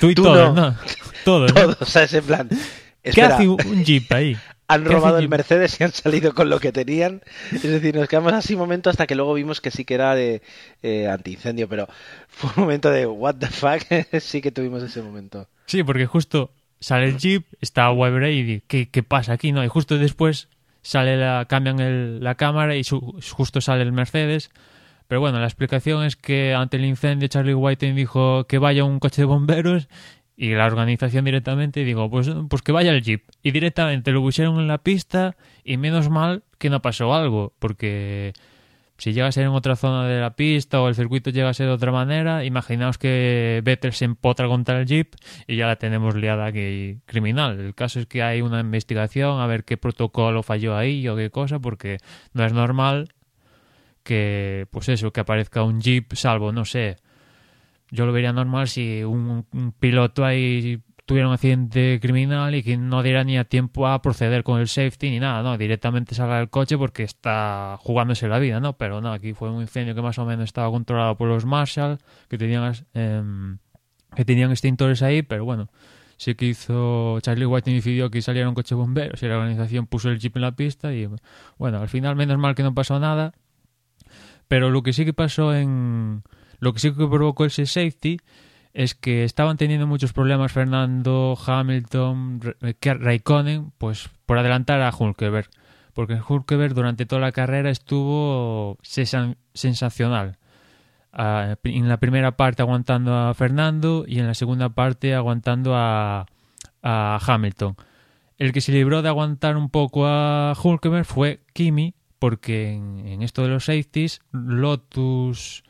[0.00, 0.70] Tú y Tú todos, no.
[0.70, 0.76] ¿no?
[1.24, 1.74] Todos, ¿no?
[1.74, 2.14] Todos, ¿sabes?
[2.14, 2.48] En plan.
[2.48, 4.36] ¿Qué espera, hace un un jeep ahí?
[4.68, 5.28] Han ¿Qué hace robado el?
[5.28, 7.22] Mercedes y han salido con lo que tenían.
[7.52, 10.14] Es decir, nos quedamos así un momento hasta que luego vimos que sí que era
[10.14, 10.42] de
[10.82, 11.88] eh, antiincendio, pero
[12.28, 13.82] fue un momento de what the fuck.
[14.20, 15.48] sí que tuvimos ese momento.
[15.66, 16.50] Sí, porque justo
[16.80, 19.52] sale el Jeep, está Weber y ¿qué, qué pasa aquí?
[19.52, 20.48] No, y justo después
[20.82, 24.50] sale la, cambian el- la cámara y su- justo sale el Mercedes.
[25.08, 28.98] Pero bueno, la explicación es que ante el incendio Charlie Whiting dijo que vaya un
[29.00, 29.88] coche de bomberos
[30.40, 33.24] y la organización directamente digo, pues, pues que vaya el Jeep.
[33.42, 38.34] Y directamente lo pusieron en la pista y menos mal que no pasó algo, porque
[38.98, 41.54] si llega a ser en otra zona de la pista o el circuito llega a
[41.54, 45.16] ser de otra manera, imaginaos que Vettel se empotra contra el Jeep
[45.48, 47.58] y ya la tenemos liada aquí criminal.
[47.58, 51.30] El caso es que hay una investigación a ver qué protocolo falló ahí o qué
[51.30, 51.98] cosa, porque
[52.32, 53.08] no es normal
[54.04, 56.96] que, pues eso, que aparezca un Jeep, salvo, no sé,
[57.90, 59.44] yo lo vería normal si un,
[59.78, 64.44] piloto ahí tuviera un accidente criminal y que no diera ni a tiempo a proceder
[64.44, 65.56] con el safety ni nada, ¿no?
[65.56, 68.76] Directamente salga del coche porque está jugándose la vida, ¿no?
[68.76, 71.98] Pero no, aquí fue un incendio que más o menos estaba controlado por los Marshall,
[72.28, 73.58] que tenían, em,
[74.14, 75.70] que tenían extintores ahí, pero bueno,
[76.18, 80.10] sí que hizo Charlie White decidió que saliera un coche bombero y la organización puso
[80.10, 81.08] el jeep en la pista y
[81.56, 83.32] bueno, al final menos mal que no pasó nada,
[84.48, 86.22] pero lo que sí que pasó en...
[86.58, 88.18] Lo que sí que provocó ese safety
[88.72, 92.40] es que estaban teniendo muchos problemas Fernando, Hamilton,
[92.80, 95.48] Raikkonen, pues por adelantar a Hulkenberg.
[95.94, 100.38] Porque Hulkenberg durante toda la carrera estuvo sensacional.
[101.12, 106.26] Ah, en la primera parte aguantando a Fernando y en la segunda parte aguantando a,
[106.80, 107.76] Hamilton.
[108.38, 113.22] El que se libró de aguantar un poco a Hulkenberg fue Kimi, porque en, en
[113.22, 115.64] esto de los safeties, Lotus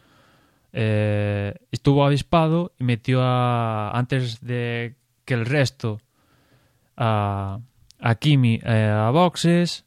[0.73, 6.01] eh, estuvo avispado y metió a, antes de que el resto
[6.97, 7.61] a,
[7.99, 9.85] a Kimi eh, a boxes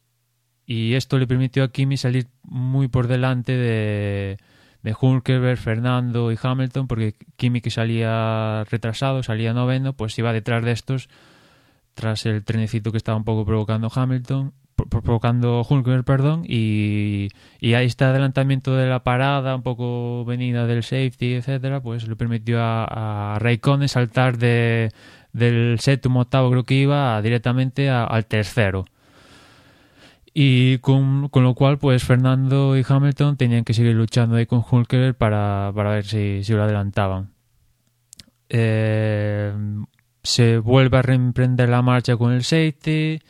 [0.66, 4.38] y esto le permitió a Kimi salir muy por delante de,
[4.82, 10.72] de Fernando y Hamilton porque Kimi que salía retrasado, salía noveno, pues iba detrás de
[10.72, 11.08] estos
[11.94, 14.52] tras el trenecito que estaba un poco provocando Hamilton
[14.88, 17.28] provocando Hulkenberg, perdón, y,
[17.60, 22.16] y ahí este adelantamiento de la parada, un poco venida del safety, etcétera, pues le
[22.16, 24.90] permitió a, a Raikkonen saltar de,
[25.32, 28.84] del séptimo octavo, creo que iba, directamente al tercero.
[30.34, 34.64] Y con, con, lo cual, pues Fernando y Hamilton tenían que seguir luchando ahí con
[34.68, 37.32] Hulkenberg para, para ver si, si lo adelantaban.
[38.48, 39.52] Eh,
[40.22, 43.20] se vuelve a reemprender la marcha con el safety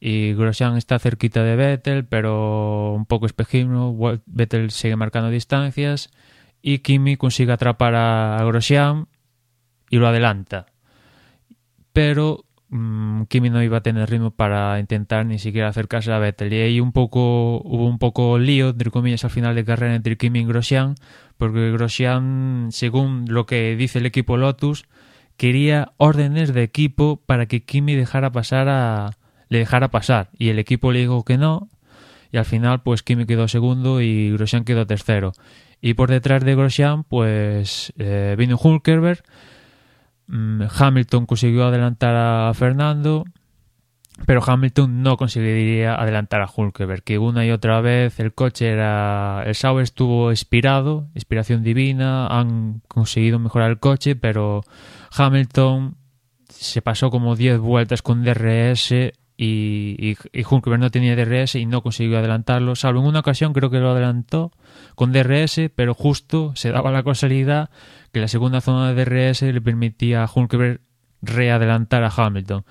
[0.00, 3.96] y Grosjean está cerquita de Vettel, pero un poco espejismo.
[4.26, 6.10] Vettel sigue marcando distancias
[6.62, 9.08] y Kimi consigue atrapar a Grosjean
[9.90, 10.66] y lo adelanta.
[11.92, 16.52] Pero mmm, Kimi no iba a tener ritmo para intentar ni siquiera acercarse a Vettel.
[16.52, 20.16] Y ahí un poco, hubo un poco lío, entre comillas, al final de carrera entre
[20.16, 20.94] Kimi y Grosjean,
[21.38, 24.84] porque Grosjean, según lo que dice el equipo Lotus,
[25.36, 29.10] quería órdenes de equipo para que Kimi dejara pasar a,
[29.48, 30.30] le dejara pasar.
[30.38, 31.68] Y el equipo le dijo que no
[32.32, 35.32] y al final pues Kimi quedó segundo y Grosjean quedó tercero.
[35.80, 39.22] Y por detrás de Grosjean pues eh, vino Hulkerberg
[40.26, 43.24] mm, Hamilton consiguió adelantar a Fernando
[44.24, 49.42] pero Hamilton no conseguiría adelantar a Hulkenberg, que una y otra vez el coche era...
[49.44, 54.62] El Sauber estuvo inspirado, inspiración divina, han conseguido mejorar el coche, pero
[55.14, 55.98] Hamilton
[56.48, 58.94] se pasó como 10 vueltas con DRS
[59.36, 60.44] y, y,
[60.78, 64.52] no tenía DRS y no consiguió adelantarlo, salvo en una ocasión creo que lo adelantó
[64.94, 67.70] con DRS, pero justo se daba la casualidad
[68.12, 70.80] que la segunda zona de DRS le permitía a Hulkenberg
[71.20, 72.64] readelantar a Hamilton.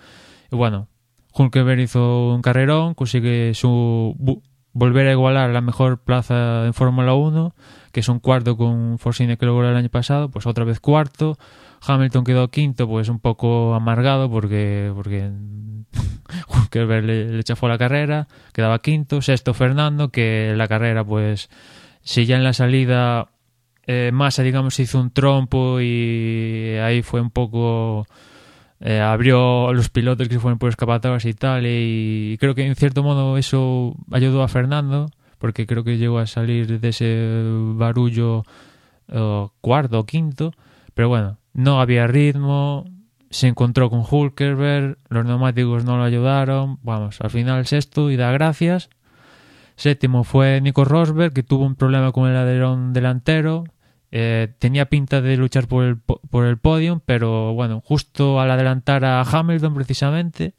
[0.51, 0.88] Y bueno,
[1.34, 4.41] Hulkenberg hizo un carrerón, consigue su
[4.75, 7.56] volver a igualar la mejor plaza en Fórmula 1,
[7.91, 11.38] que es un cuarto con Forcine que logró el año pasado, pues otra vez cuarto.
[11.86, 15.32] Hamilton quedó quinto, pues un poco amargado porque, porque
[16.74, 21.50] le, le chafó la carrera, quedaba quinto, sexto Fernando, que la carrera pues
[22.02, 23.30] si ya en la salida
[23.88, 28.08] eh, Massa digamos hizo un trompo y ahí fue un poco
[28.80, 32.76] eh, abrió los pilotos que se fueron por escapatorias y tal y creo que en
[32.76, 37.43] cierto modo eso ayudó a Fernando porque creo que llegó a salir de ese
[37.76, 38.43] barullo
[39.10, 40.54] uh, cuarto o quinto.
[40.93, 42.86] Pero bueno no había ritmo
[43.36, 48.32] se encontró con Hulkerberg, los neumáticos no lo ayudaron, vamos, al final sexto y da
[48.32, 48.89] gracias.
[49.76, 53.65] Séptimo fue Nico Rosberg, que tuvo un problema con el alerón delantero.
[54.12, 59.04] Eh, tenía pinta de luchar por el, por el podium, pero bueno, justo al adelantar
[59.04, 60.54] a Hamilton precisamente,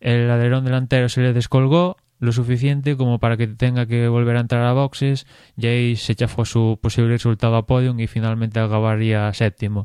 [0.00, 4.40] el alerón delantero se le descolgó lo suficiente como para que tenga que volver a
[4.40, 9.32] entrar a boxes y ahí se chafó su posible resultado a podium y finalmente acabaría
[9.32, 9.84] séptimo.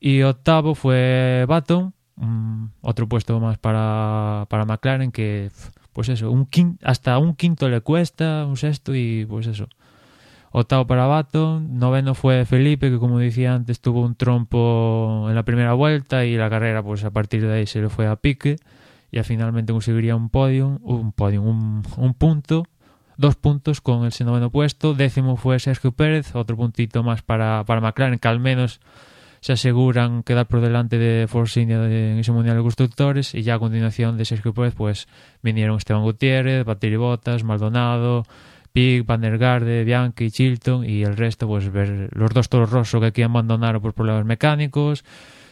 [0.00, 1.94] Y octavo fue Baton,
[2.82, 5.50] otro puesto más para, para McLaren que,
[5.92, 6.48] pues eso, un
[6.82, 9.68] hasta un quinto le cuesta, un sexto y pues eso.
[10.50, 15.44] Octavo para Baton, noveno fue Felipe, que como decía antes tuvo un trompo en la
[15.44, 18.56] primera vuelta y la carrera pues a partir de ahí se le fue a pique
[19.18, 22.64] y finalmente conseguiría un podium, un podium, un, un punto
[23.16, 24.94] dos puntos con el noveno puesto.
[24.94, 28.80] Décimo fue Sergio Pérez, otro puntito más para, para McLaren, que al menos
[29.40, 33.54] se aseguran quedar por delante de Force India en ese Mundial de Constructores y ya
[33.54, 35.08] a continuación de Sergio Pérez pues
[35.42, 38.24] vinieron Esteban Gutiérrez, Batiri Botas, Maldonado,
[38.72, 43.00] Pig, Van der Garde, Bianchi, Chilton y el resto, pues ver los dos toros rosos
[43.00, 45.04] que aquí abandonaron por problemas mecánicos,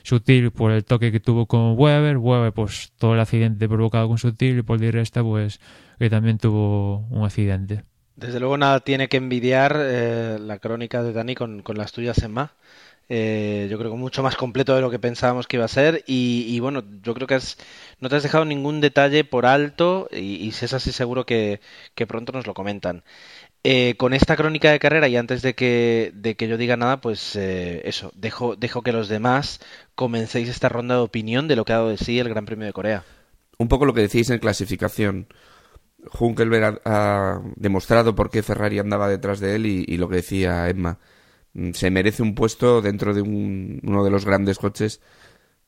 [0.04, 4.18] Sutil por el toque que tuvo con Weber, Weber pues todo el accidente provocado con
[4.18, 5.60] Sutil y por el resta pues
[5.98, 7.84] que también tuvo un accidente.
[8.16, 12.18] Desde luego nada tiene que envidiar eh, la crónica de Dani con, con las tuyas
[12.22, 12.50] en más.
[13.08, 16.04] Eh, yo creo que mucho más completo de lo que pensábamos que iba a ser
[16.06, 17.58] y, y bueno, yo creo que has,
[18.00, 21.60] no te has dejado ningún detalle por alto y, y si es así seguro que,
[21.94, 23.04] que pronto nos lo comentan.
[23.66, 27.00] Eh, con esta crónica de carrera y antes de que, de que yo diga nada,
[27.00, 29.58] pues eh, eso, dejo, dejo que los demás
[29.94, 32.66] comencéis esta ronda de opinión de lo que ha dado de sí el Gran Premio
[32.66, 33.04] de Corea.
[33.56, 35.28] Un poco lo que decís en clasificación.
[36.10, 40.68] Junkelberg ha, demostrado por qué Ferrari andaba detrás de él y, y lo que decía
[40.68, 40.98] Emma.
[41.54, 45.00] Mm, Se merece un puesto dentro de un- uno de los grandes coches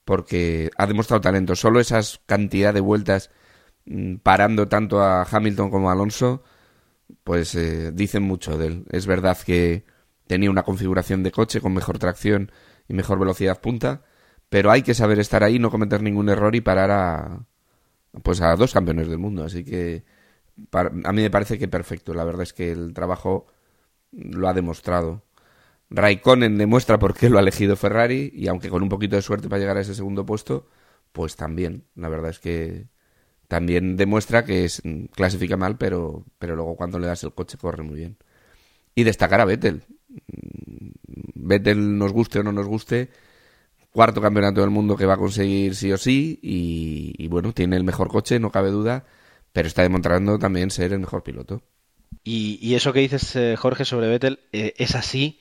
[0.05, 1.57] porque ha demostrado talento.
[1.57, 3.31] Solo esas cantidad de vueltas
[3.87, 6.43] mm, parando tanto a Hamilton como a Alonso,
[7.27, 8.85] pues eh, dicen mucho de él.
[8.89, 9.85] Es verdad que
[10.29, 12.53] tenía una configuración de coche con mejor tracción
[12.89, 14.05] y mejor velocidad punta,
[14.49, 17.47] pero hay que saber estar ahí, no cometer ningún error y parar a
[18.23, 19.43] pues a dos campeones del mundo.
[19.45, 20.05] Así que
[20.73, 22.15] a mí me parece que perfecto.
[22.15, 23.49] La verdad es que el trabajo
[24.13, 25.25] lo ha demostrado.
[25.91, 29.49] Raikkonen demuestra por qué lo ha elegido Ferrari y aunque con un poquito de suerte
[29.49, 30.69] para llegar a ese segundo puesto,
[31.11, 31.87] pues también.
[31.97, 32.89] La verdad es que
[33.49, 34.83] también demuestra que es,
[35.15, 38.17] clasifica mal, pero, pero luego cuando le das el coche corre muy bien.
[38.95, 39.83] Y destacar a Vettel.
[40.09, 40.89] Mm,
[41.35, 43.11] Vettel nos guste o no nos guste,
[43.93, 47.85] cuarto campeonato del mundo que va a conseguir sí o sí y, bueno, tiene el
[47.85, 49.05] mejor coche, no cabe duda,
[49.53, 51.63] pero está demostrando también ser el mejor piloto.
[52.25, 55.39] Y, eso que dices, eh, Jorge, sobre Vettel eh, es así.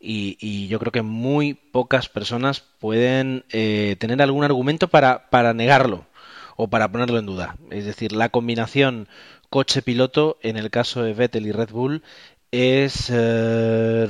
[0.00, 5.54] Y, y yo creo que muy pocas personas pueden eh, tener algún argumento para, para
[5.54, 6.06] negarlo
[6.56, 7.56] o para ponerlo en duda.
[7.70, 9.08] Es decir, la combinación
[9.50, 12.02] coche-piloto en el caso de Vettel y Red Bull
[12.50, 14.08] es, eh,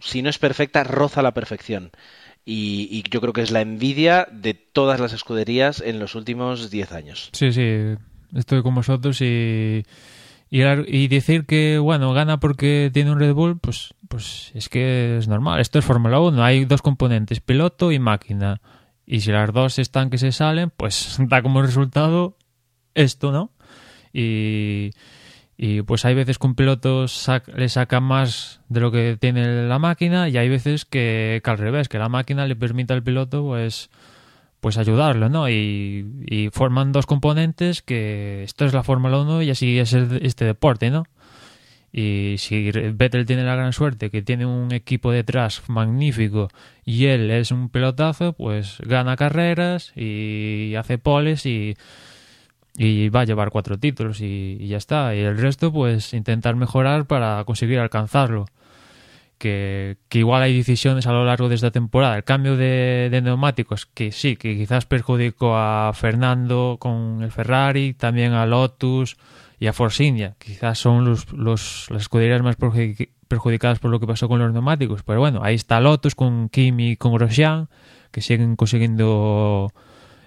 [0.00, 1.90] si no es perfecta, roza la perfección.
[2.46, 6.92] Y, yo creo que es la envidia de todas las escuderías en los últimos 10
[6.92, 7.30] años.
[7.32, 7.94] Sí, sí,
[8.34, 9.84] estoy con vosotros y,
[10.50, 15.26] y decir que, bueno, gana porque tiene un Red Bull, pues, pues es que es
[15.26, 15.60] normal.
[15.60, 18.60] Esto es Fórmula 1, hay dos componentes, piloto y máquina.
[19.06, 22.36] Y si las dos están que se salen, pues da como resultado
[22.94, 23.50] esto, ¿no?
[24.12, 24.90] Y,
[25.56, 27.06] y pues hay veces que un piloto
[27.54, 31.88] le saca más de lo que tiene la máquina y hay veces que, al revés,
[31.88, 33.90] que la máquina le permite al piloto pues
[34.60, 35.50] pues ayudarlo, ¿no?
[35.50, 40.46] Y, y forman dos componentes que esto es la Fórmula 1 y así es este
[40.46, 41.04] deporte, ¿no?
[41.96, 46.48] Y si Vettel tiene la gran suerte que tiene un equipo detrás magnífico
[46.84, 51.76] y él es un pelotazo, pues gana carreras y hace poles y,
[53.10, 55.14] va a llevar cuatro títulos y, ya está.
[55.14, 58.46] Y el resto, pues intentar mejorar para conseguir alcanzarlo.
[59.38, 62.16] Que, que igual hay decisiones a lo largo de esta temporada.
[62.16, 67.94] El cambio de, de neumáticos, que sí, que quizás perjudicó a Fernando con el Ferrari,
[67.94, 69.16] también a Lotus
[69.58, 70.36] y a Force India.
[70.38, 74.52] Quizás son los, los, las escuderías más perjudic- perjudicadas por lo que pasó con los
[74.52, 75.02] neumáticos.
[75.02, 77.68] Pero bueno, ahí está Lotus con Kimi y con Grosjean,
[78.10, 79.72] que siguen consiguiendo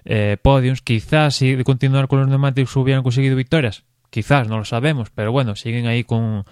[0.04, 0.82] eh, podiums.
[0.82, 3.84] Quizás si de continuar con los neumáticos hubieran conseguido victorias.
[4.10, 5.10] Quizás, no lo sabemos.
[5.10, 6.44] Pero bueno, siguen ahí con,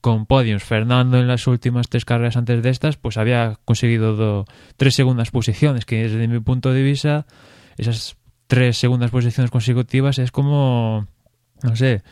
[0.00, 0.64] con podiums.
[0.64, 4.44] Fernando en las últimas tres carreras antes de estas, pues había conseguido do-
[4.76, 7.26] tres segundas posiciones, que desde mi punto de vista,
[7.78, 8.16] esas
[8.46, 11.06] tres segundas posiciones consecutivas es como,
[11.62, 12.02] no sé,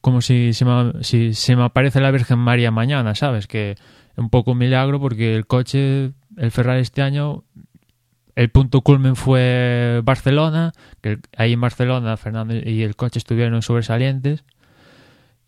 [0.00, 3.46] como si se me, si se me aparece la Virgen María mañana, ¿sabes?
[3.46, 3.78] Que es
[4.18, 7.44] un poco un milagro porque el coche, el Ferrari este año,
[8.36, 14.44] el punto culmen fue Barcelona, que ahí en Barcelona Fernando y el coche estuvieron sobresalientes,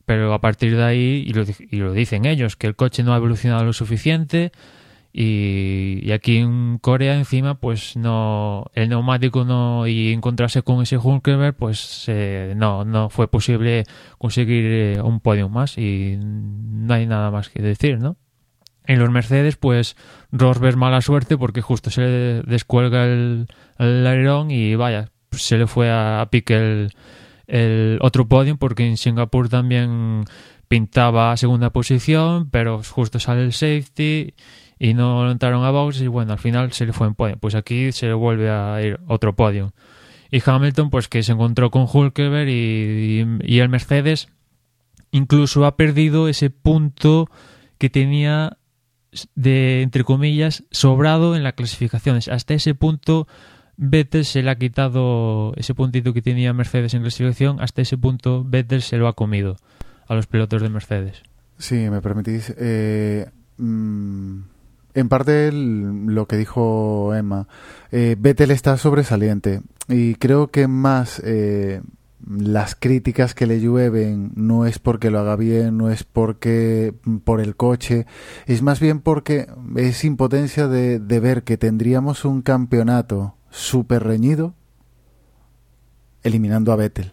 [0.05, 3.03] pero a partir de ahí, y lo, di- y lo dicen ellos, que el coche
[3.03, 4.53] no ha evolucionado lo suficiente
[5.19, 11.57] y, aquí en Corea encima pues no el neumático no y encontrarse con ese Hulkenberg
[11.57, 13.85] pues eh, no no fue posible
[14.19, 18.19] conseguir eh, un podio más y no hay nada más que decir ¿no?
[18.85, 19.97] En los Mercedes, pues
[20.31, 23.49] Rosberg mala suerte porque justo se le descuelga el,
[23.79, 26.93] el alerón y vaya, pues, se le fue a, a pique el,
[27.49, 30.25] el otro podio porque en Singapur también
[30.69, 34.35] pintaba segunda posición, pero justo sale el safety
[34.79, 37.37] y no entraron a box y bueno, al final se le fue en podio.
[37.39, 39.73] Pues aquí se le vuelve a ir otro podio.
[40.31, 44.29] Y Hamilton, pues que se encontró con y, y el Mercedes
[45.13, 47.31] incluso ha perdido ese punto
[47.79, 48.59] que tenía
[49.35, 52.29] de, entre comillas, sobrado en las clasificaciones.
[52.29, 53.27] Hasta ese punto,
[53.77, 57.61] Vettel se le ha quitado ese puntito que tenía Mercedes en clasificación.
[57.61, 59.57] Hasta ese punto, Vettel se lo ha comido
[60.07, 61.23] a los pilotos de Mercedes.
[61.59, 62.55] Sí, me permitís.
[62.59, 64.41] Eh, mm,
[64.97, 67.47] en parte lo que dijo Emma,
[67.93, 71.83] eh, Vettel está sobresaliente y creo que más eh,
[72.27, 76.95] las críticas que le llueven no es porque lo haga bien, no es porque
[77.25, 78.07] por el coche,
[78.47, 84.55] es más bien porque es impotencia de, de ver que tendríamos un campeonato súper reñido
[86.23, 87.13] eliminando a Vettel.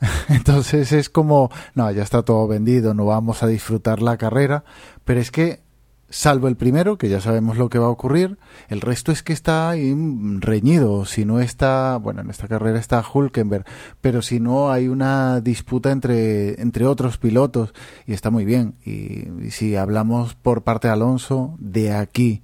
[0.28, 4.64] Entonces es como, no, ya está todo vendido, no vamos a disfrutar la carrera,
[5.04, 5.64] pero es que
[6.08, 8.38] salvo el primero, que ya sabemos lo que va a ocurrir,
[8.68, 11.04] el resto es que está reñido.
[11.04, 13.64] Si no está, bueno, en esta carrera está Hulkenberg,
[14.00, 17.74] pero si no hay una disputa entre, entre otros pilotos
[18.06, 18.74] y está muy bien.
[18.84, 22.42] Y, si hablamos por parte de Alonso, de aquí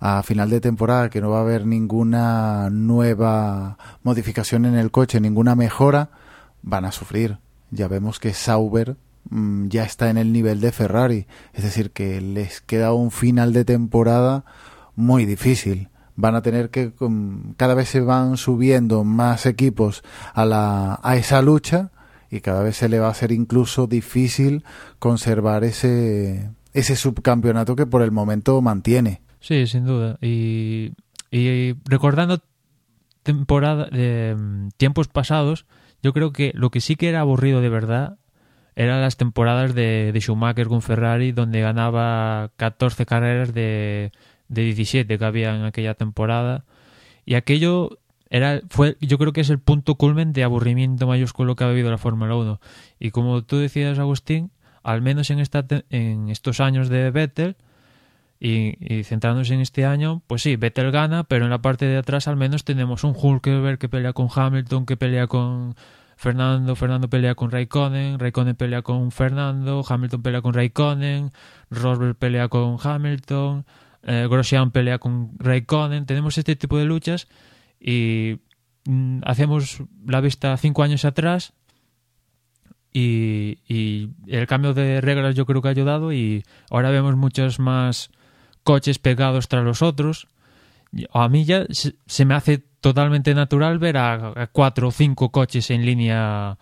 [0.00, 5.20] a final de temporada que no va a haber ninguna nueva modificación en el coche,
[5.20, 6.10] ninguna mejora,
[6.62, 7.38] van a sufrir.
[7.70, 8.96] Ya vemos que Sauber
[9.30, 11.26] ya está en el nivel de Ferrari.
[11.52, 14.44] Es decir, que les queda un final de temporada
[14.96, 15.88] muy difícil.
[16.16, 16.92] Van a tener que,
[17.56, 20.02] cada vez se van subiendo más equipos
[20.34, 21.90] a, la, a esa lucha
[22.30, 24.64] y cada vez se le va a ser incluso difícil
[24.98, 29.22] conservar ese, ese subcampeonato que por el momento mantiene.
[29.40, 30.18] Sí, sin duda.
[30.20, 30.92] Y,
[31.84, 32.40] recordando
[33.22, 35.66] temporada mm, tiempos pasados,
[36.02, 38.18] yo creo que lo que sí que era aburrido de verdad
[38.78, 44.12] eran las temporadas de, de Schumacher con Ferrari, donde ganaba 14 carreras de,
[44.46, 46.64] de 17 que había en aquella temporada.
[47.26, 47.98] Y aquello
[48.30, 51.90] era, fue, yo creo que es el punto culmen de aburrimiento mayúsculo que ha habido
[51.90, 52.60] la Fórmula 1.
[53.00, 54.52] Y como tú decías, Agustín,
[54.84, 57.56] al menos en, esta, en estos años de Vettel,
[58.38, 62.28] y, centrándose en este año, pues sí, Vettel gana, pero en la parte de atrás
[62.28, 65.74] al menos tenemos un Hulkenberg que pelea con Hamilton, que pelea con
[66.18, 71.30] Fernando, Fernando pelea con Raikkonen, Raikkonen pelea con Fernando, Hamilton pelea con Raikkonen,
[71.70, 73.64] Rosberg pelea con Hamilton,
[74.02, 76.06] eh, Grosjean pelea con Raikkonen.
[76.06, 77.28] Tenemos este tipo de luchas
[77.78, 78.40] y
[78.84, 81.52] mm, hacemos la vista cinco años atrás
[82.92, 88.10] y, el cambio de reglas yo creo que ha ayudado y ahora vemos muchos más
[88.64, 90.26] coches pegados tras los otros.
[91.12, 95.84] A mí ya se me hace totalmente natural ver a, cuatro o cinco coches en
[95.84, 96.58] línea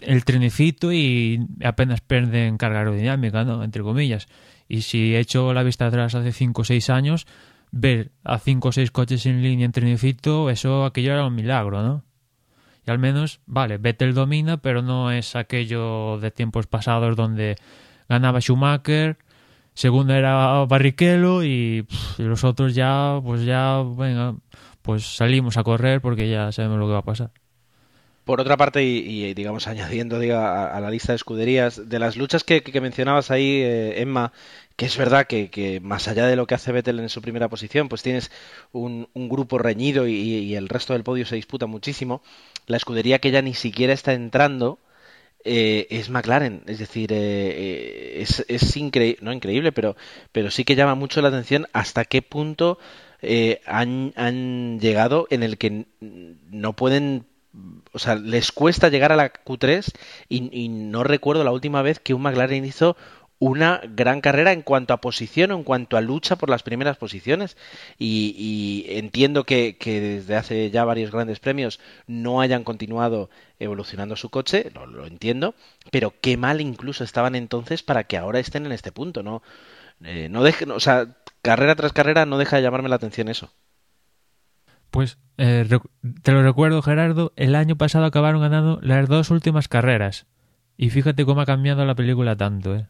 [0.00, 3.62] el trenecito y apenas pierden carga aerodinámica, ¿no?
[3.62, 4.28] Entre comillas.
[4.68, 7.26] Y si he hecho la vista atrás hace cinco o seis años,
[7.70, 11.82] ver a cinco o seis coches en línea en trenecito, eso aquello era un milagro,
[11.82, 12.04] ¿no?
[12.86, 17.56] Y al menos, vale, Vettel domina, pero no es aquello de tiempos pasados donde
[18.08, 19.18] ganaba Schumacher,
[19.74, 21.86] segundo era Barrichello y,
[22.18, 24.34] los otros ya, pues ya, venga,
[24.90, 27.30] pues salimos a correr porque ya sabemos lo que va a pasar.
[28.24, 32.80] Por otra parte, y, digamos añadiendo a, la lista de escuderías, de las luchas que,
[32.80, 34.32] mencionabas ahí, eh, Emma,
[34.74, 37.88] que es verdad que, más allá de lo que hace Vettel en su primera posición,
[37.88, 38.32] pues tienes
[38.72, 42.20] un, grupo reñido y, el resto del podio se disputa muchísimo.
[42.66, 44.80] La escudería que ya ni siquiera está entrando
[45.44, 49.94] eh, es McLaren, es decir, eh, es, es increíble, no increíble, pero,
[50.32, 52.80] pero sí que llama mucho la atención hasta qué punto
[53.22, 57.26] eh, han, llegado en el que no pueden
[57.92, 59.92] o sea, les cuesta llegar a la Q3
[60.28, 62.96] y, no recuerdo la última vez que un McLaren hizo
[63.40, 66.98] una gran carrera en cuanto a posición o en cuanto a lucha por las primeras
[66.98, 67.56] posiciones.
[67.98, 74.70] Y, entiendo que, desde hace ya varios grandes premios no hayan continuado evolucionando su coche,
[74.74, 75.54] lo, lo entiendo,
[75.90, 79.42] pero qué mal incluso estaban entonces para que ahora estén en este punto, ¿no?
[80.04, 83.52] Eh, no dejen, o sea, carrera tras carrera no deja de llamarme la atención eso.
[84.90, 85.68] Pues eh,
[86.22, 90.26] te lo recuerdo, Gerardo, el año pasado acabaron ganando las dos últimas carreras.
[90.76, 92.86] Y fíjate cómo ha cambiado la película tanto, ¿eh?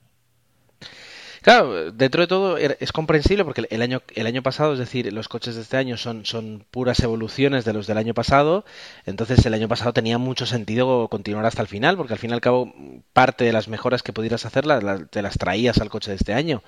[1.43, 5.29] Claro, dentro de todo es comprensible porque el año, el año pasado, es decir, los
[5.29, 8.67] coches de este año son, son puras evoluciones de los del año pasado,
[9.07, 12.35] entonces el año pasado tenía mucho sentido continuar hasta el final, porque al fin y
[12.35, 12.75] al cabo
[13.15, 14.67] parte de las mejoras que pudieras hacer
[15.09, 16.63] te las traías al coche de este año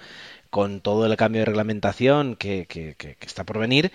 [0.52, 3.90] con todo el cambio de reglamentación que, que, que, está por venir,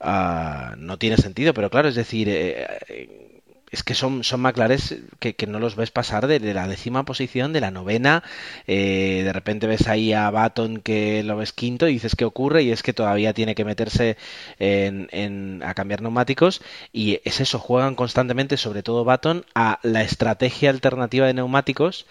[0.00, 1.52] uh, no tiene sentido.
[1.52, 3.42] Pero claro, es decir, eh, eh,
[3.72, 4.78] es que son, son McLaren
[5.18, 8.22] que, que, no los ves pasar de, la décima posición, de la novena.
[8.68, 12.62] Eh, de repente ves ahí a Baton que lo ves quinto y dices qué ocurre
[12.62, 14.16] y es que todavía tiene que meterse
[14.60, 16.62] en, en, a cambiar neumáticos.
[16.92, 22.06] Y es eso, juegan constantemente, sobre todo Baton, a la estrategia alternativa de neumáticos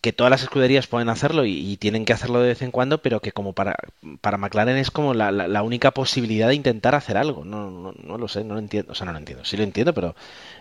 [0.00, 3.20] que todas las escuderías pueden hacerlo y, tienen que hacerlo de vez en cuando, pero
[3.20, 3.76] que como para,
[4.20, 7.44] para McLaren es como la, la, única posibilidad de intentar hacer algo.
[7.44, 8.92] No, no, no, lo sé, no lo entiendo.
[8.92, 9.44] O sea, no lo entiendo.
[9.44, 10.14] Sí lo entiendo, pero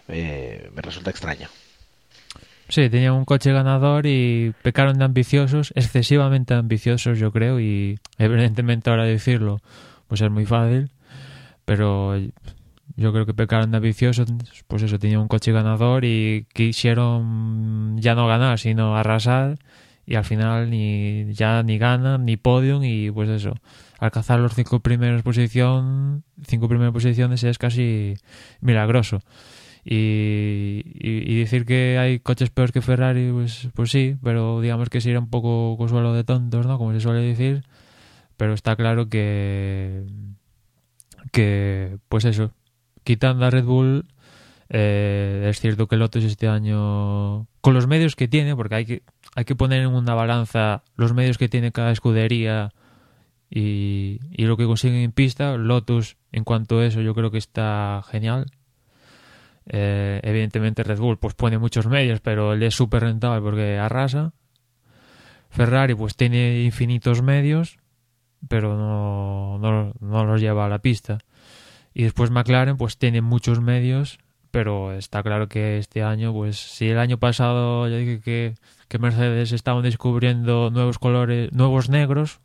[0.09, 1.47] eh, me resulta extraño.
[2.67, 8.89] Sí, tenían un coche ganador y pecaron de ambiciosos, excesivamente ambiciosos yo creo, y evidentemente
[8.89, 9.59] ahora decirlo
[10.07, 10.89] pues es muy fácil,
[11.65, 12.15] pero
[12.95, 14.27] yo creo que pecaron de ambiciosos,
[14.67, 19.57] pues eso, tenían un coche ganador y quisieron ya no ganar, sino arrasar
[20.09, 23.53] y al final ni ya ni ganan ni podium y pues eso
[23.99, 28.15] alcanzar los cinco primeras posición cinco primeras posiciones es casi
[28.59, 29.21] milagroso.
[29.85, 34.99] Y, y, decir que hay coches peores que Ferrari pues pues sí pero digamos que
[34.99, 37.63] sería un poco consuelo de tontos no como se suele decir
[38.35, 40.03] pero está claro que
[41.31, 42.51] que pues eso
[43.09, 44.05] quitando a Red Bull
[44.69, 49.01] eh, es cierto que Lotus este año con los medios que tiene porque hay que
[49.35, 52.71] hay que poner en una balanza los medios que tiene cada escudería
[53.49, 55.57] y, lo que consiguen en pista.
[55.57, 58.45] Lotus, en cuanto a eso, yo creo que está genial.
[59.65, 64.33] Eh, evidentemente Red Bull pues pone muchos medios, pero él es súper rentable porque arrasa.
[65.49, 67.79] Ferrari pues tiene infinitos medios,
[68.47, 71.17] pero no, no, no los lleva a la pista.
[71.99, 74.19] Y después McLaren pues tiene muchos medios,
[74.51, 78.55] pero está claro que este año, pues si el año pasado ya dije que,
[78.87, 82.39] que Mercedes estaban descubriendo nuevos colores, nuevos negros,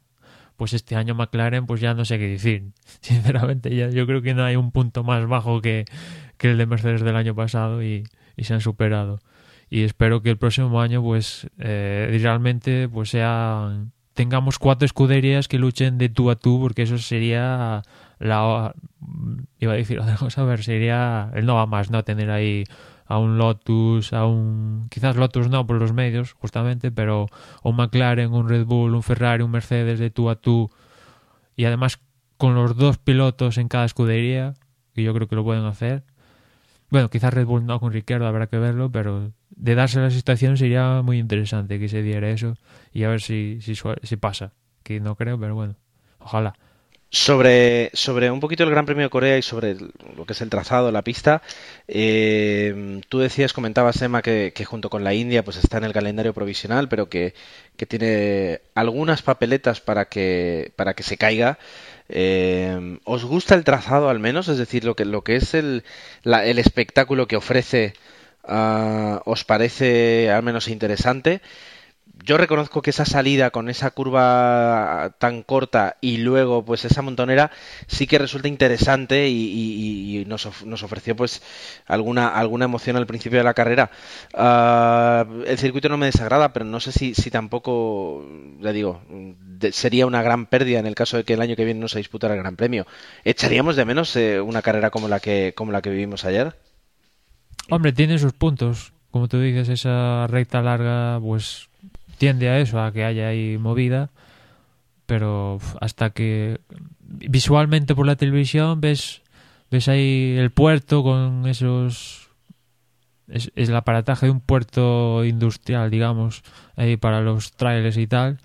[0.56, 2.72] pues este año McLaren pues ya no sé qué decir.
[3.00, 5.84] Sinceramente ya yo creo que no hay un punto más bajo que,
[6.36, 9.20] que el de Mercedes del año pasado y, y, se han superado.
[9.70, 15.58] Y espero que el próximo año pues eh, realmente pues sea tengamos cuatro escuderías que
[15.58, 17.82] luchen de tú a tú porque eso sería
[18.24, 18.74] la
[19.58, 22.64] iba a decir vamos a ver sería el no va más no tener ahí
[23.06, 27.26] a un Lotus a un quizás Lotus no por los medios justamente pero
[27.62, 30.70] un McLaren un Red Bull un Ferrari un Mercedes de tú a tú.
[31.56, 32.00] Y además
[32.36, 34.54] con los dos pilotos en cada escudería
[34.94, 36.04] que yo creo que lo pueden hacer.
[36.88, 40.56] Bueno quizás Red Bull no con Ricciardo habrá que verlo pero de darse la situación
[40.56, 42.56] sería muy interesante que se diera eso
[42.90, 45.76] y a ver si, si, si pasa que no creo pero bueno
[46.18, 46.54] ojalá
[47.14, 49.76] sobre, sobre un poquito el Gran Premio de Corea y sobre
[50.16, 51.42] lo que es el trazado, la pista,
[51.86, 56.34] eh, tú decías, comentabas, Emma, que, junto con la India pues está en el calendario
[56.34, 57.34] provisional, pero que,
[57.76, 61.58] que tiene algunas papeletas para que, para que se caiga.
[62.08, 64.48] Eh, ¿Os gusta el trazado al menos?
[64.48, 65.84] Es decir, lo que, lo que es el,
[66.24, 67.94] el espectáculo que ofrece,
[68.42, 71.40] uh, ¿os parece al menos interesante?
[72.24, 77.50] Yo reconozco que esa salida con esa curva tan corta y luego pues esa montonera
[77.86, 80.46] sí que resulta interesante y, nos,
[80.82, 81.42] ofreció pues
[81.86, 83.90] alguna alguna emoción al principio de la carrera.
[84.32, 88.24] Ah, el circuito no me desagrada, pero no sé si, si tampoco,
[88.60, 89.02] le digo,
[89.72, 91.98] sería una gran pérdida en el caso de que el año que viene no se
[91.98, 92.86] disputara el Gran Premio.
[93.24, 96.56] ¿Echaríamos de menos eh, una carrera como la que como la que vivimos ayer?
[97.70, 98.92] Hombre, tiene sus puntos.
[99.10, 101.68] Como tú dices, esa recta larga, pues
[102.16, 104.10] tiende a eso, a que haya ahí movida,
[105.06, 106.60] pero hasta que
[107.00, 109.22] visualmente por la televisión ves
[109.70, 112.30] ves ahí el puerto con esos
[113.28, 116.42] es, el aparataje de un puerto industrial, digamos,
[116.76, 118.38] ahí para los trailers y tal,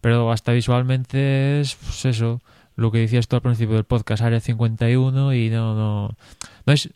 [0.00, 2.40] pero hasta visualmente es pues eso,
[2.76, 6.16] lo que decías tú al principio del podcast, Área 51 y no no
[6.66, 6.90] no es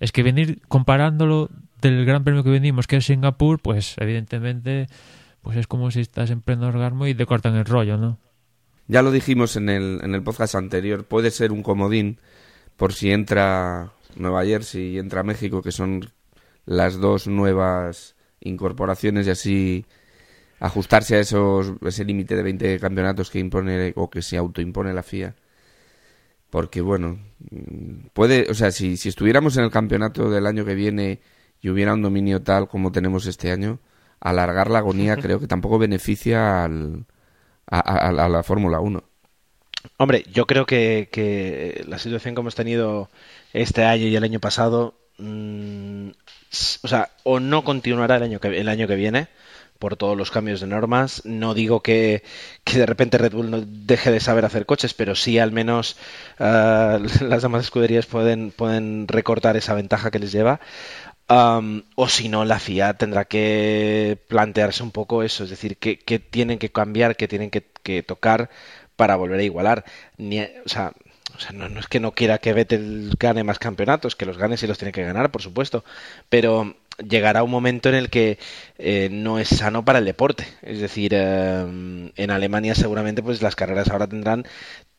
[0.00, 1.50] es que venir comparándolo
[1.80, 4.88] del Gran Premio que venimos, que es Singapur, pues evidentemente
[5.42, 8.18] pues es como si estás en pleno y te cortan el rollo, ¿no?
[8.86, 12.18] Ya lo dijimos en el, en el podcast anterior, puede ser un comodín
[12.76, 16.10] por si entra Nueva Jersey y entra México, que son
[16.66, 19.86] las dos nuevas incorporaciones y así
[20.58, 25.02] ajustarse a esos ese límite de 20 campeonatos que impone o que se autoimpone la
[25.02, 25.34] FIA.
[26.50, 27.18] Porque bueno,
[28.12, 31.20] puede, o sea, si, si estuviéramos en el campeonato del año que viene
[31.60, 33.78] y hubiera un dominio tal como tenemos este año,
[34.20, 37.06] alargar la agonía creo que tampoco beneficia al,
[37.66, 39.02] a, la Fórmula 1.
[39.96, 43.08] Hombre, yo creo que, la situación que hemos tenido
[43.52, 46.10] este año y el año pasado, mm,
[46.82, 49.28] o sea, o no continuará el año que, el año que viene
[49.78, 51.22] por todos los cambios de normas.
[51.24, 52.22] No digo que,
[52.66, 55.96] de repente Red Bull no deje de saber hacer coches, pero sí al menos
[56.38, 60.60] ah, las demás escuderías pueden, pueden recortar esa ventaja que les lleva
[61.30, 66.58] o si no, la FIA tendrá que plantearse un poco eso, es decir, qué, tienen
[66.58, 67.62] que cambiar, qué tienen que,
[68.02, 68.50] tocar
[68.96, 69.84] para volver a igualar.
[70.18, 70.92] o sea,
[71.52, 74.78] no, es que no quiera que Vettel gane más campeonatos, que los gane si los
[74.78, 75.84] tiene que ganar, por supuesto,
[76.28, 76.76] pero
[77.08, 78.38] llegará un momento en el que
[78.78, 80.46] eh, no es sano para el deporte.
[80.62, 84.46] Es decir, em, en Alemania seguramente pues las carreras ahora tendrán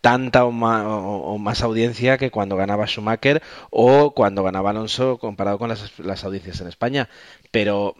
[0.01, 6.23] tanta o más, audiencia que cuando ganaba Schumacher o cuando ganaba Alonso comparado con las,
[6.23, 7.09] audiencias en España.
[7.51, 7.95] Pero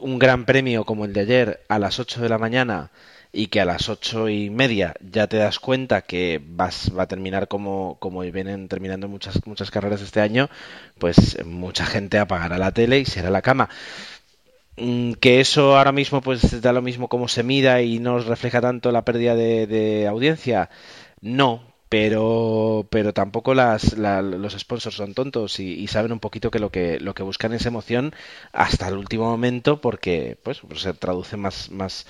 [0.00, 2.90] un gran premio como el de ayer a las 8 de la mañana
[3.32, 7.08] y que a las ocho y media ya te das cuenta que vas, va a
[7.08, 10.50] terminar como, como vienen terminando muchas, muchas carreras este año,
[10.98, 13.70] pues mucha gente apagará la tele y será la cama.
[14.76, 18.60] Mm, que eso ahora mismo pues da lo mismo como se mida y no refleja
[18.62, 20.70] tanto la pérdida de, audiencia,
[21.22, 26.70] no, pero pero tampoco las, los sponsors son tontos y, saben un poquito que lo
[26.70, 28.14] que lo que buscan es emoción
[28.52, 32.06] hasta el último momento porque pues, pues se traduce más más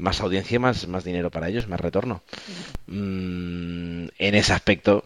[0.00, 2.22] más audiencia, más, más dinero para ellos, más retorno.
[2.86, 5.04] Mm, en ese aspecto,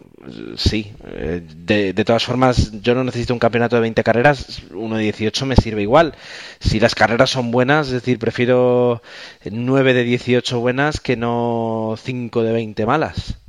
[0.57, 0.93] sí.
[1.07, 5.03] Eh, de, de, todas formas, yo no necesito un campeonato de 20 carreras, uno de
[5.05, 6.15] 18 me sirve igual.
[6.61, 9.03] Si las carreras son buenas, es decir, prefiero
[9.45, 13.44] 9 de 18 buenas que no 5 de 20 malas.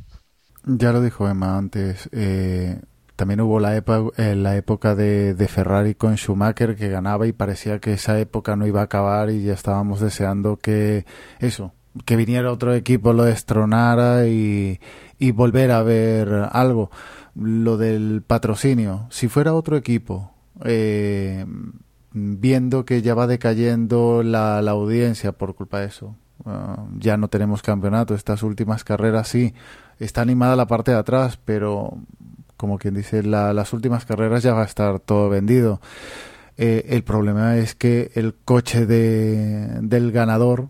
[0.65, 2.09] Ya lo dijo Emma antes.
[2.11, 2.81] Eh,
[3.15, 7.79] también hubo la, eh, la época de, de, Ferrari con Schumacher que ganaba y parecía
[7.79, 11.05] que esa época no iba a acabar y ya estábamos deseando que
[11.39, 14.79] eso, que viniera otro equipo, lo destronara y,
[15.33, 16.89] volver a ver algo.
[17.35, 21.45] Lo del patrocinio, si fuera otro equipo, eh,
[22.11, 27.27] viendo que ya va decayendo la, la audiencia por culpa de eso, uh, ya no
[27.27, 29.53] tenemos campeonato, estas últimas carreras sí,
[29.99, 31.97] está animada la parte de atrás, pero
[32.57, 35.81] como quien dice, las últimas carreras ya va a estar todo vendido.
[36.57, 40.69] Eh, el problema es que el coche de, del ganador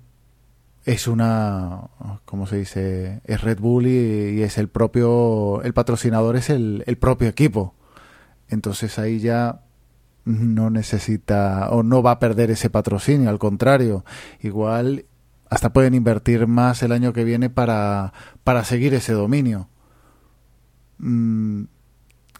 [0.83, 1.89] es una,
[2.25, 3.21] ¿cómo se dice?
[3.25, 7.75] Es Red Bull y, es el propio, el patrocinador es el, el propio equipo.
[8.49, 9.61] Entonces ahí ya
[10.25, 14.05] no necesita o no va a perder ese patrocinio, al contrario,
[14.41, 15.05] igual
[15.49, 19.69] hasta pueden invertir más el año que viene para, para seguir ese dominio.
[20.97, 21.63] Mm,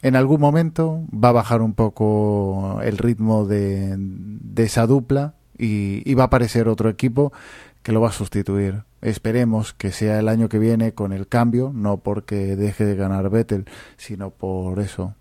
[0.02, 3.98] en algún momento va a bajar un poco el ritmo de,
[4.58, 7.34] esa dupla y, va a aparecer otro equipo
[7.82, 8.84] que lo va a sustituir.
[9.02, 13.30] Esperemos que sea el año que viene con el cambio, no porque deje de ganar
[13.30, 13.66] Vettel,
[13.98, 15.16] sino por eso,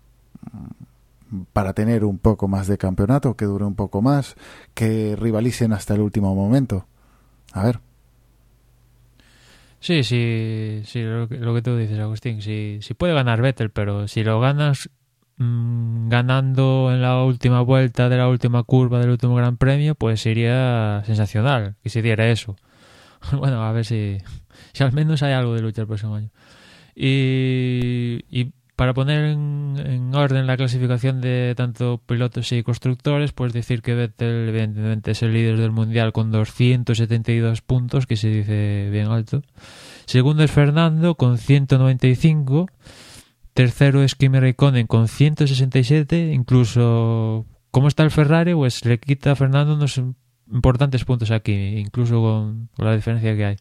[1.53, 4.35] para tener un poco más de campeonato, que dure un poco más,
[4.73, 6.85] que rivalicen hasta el último momento.
[7.55, 7.79] A ver.
[9.79, 12.41] Sí, sí, sí, lo que, lo que tú dices, Agustín.
[12.41, 14.89] Sí, sí puede ganar Vettel, pero si lo ganas
[15.37, 20.21] mmm, ganando en la última vuelta de la última curva del último Gran Premio, pues
[20.21, 22.57] sería sensacional que se diera eso.
[23.31, 24.17] bueno, a ver si,
[24.73, 26.29] si al menos hay algo de lucha el próximo año.
[26.95, 33.81] Y, y para poner en, orden la clasificación de tanto pilotos y constructores, pues decir
[33.81, 39.07] que Vettel evidentemente es el líder del mundial con 272 puntos, que se dice bien
[39.07, 39.41] alto.
[40.05, 42.67] Segundo es Fernando con 195.
[43.53, 46.33] Tercero es Kimi Raikkonen con 167.
[46.33, 48.53] Incluso, ¿cómo está el Ferrari?
[48.53, 50.01] Pues le quita a Fernando unos
[50.51, 53.55] importantes puntos aquí, incluso con, la diferencia que hay.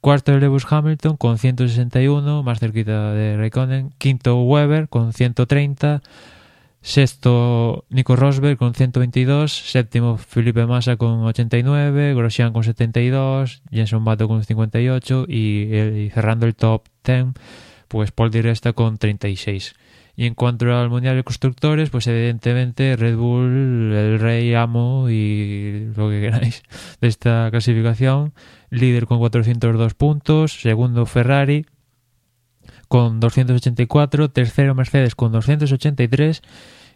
[0.00, 3.90] Cuarto Lewis Hamilton con 161, más cerquita de Raikkonen.
[3.98, 6.02] Quinto Weber con 130.
[6.82, 9.52] Sexto Nico Rosberg con 122.
[9.52, 12.14] Séptimo Felipe Massa con 89.
[12.14, 13.62] Grosjean con 72.
[13.70, 15.26] Jenson Bato con 58.
[15.28, 17.26] Y, y cerrando el top 10,
[17.88, 19.74] pues Paul Di Resta con 36.
[20.20, 25.88] Y en cuanto al Mundial de Constructores, pues evidentemente Red Bull, el rey amo y
[25.96, 26.62] lo que queráis
[27.00, 28.34] de esta clasificación,
[28.68, 31.64] líder con 402 puntos, segundo Ferrari
[32.86, 36.42] con 284, tercero Mercedes con 283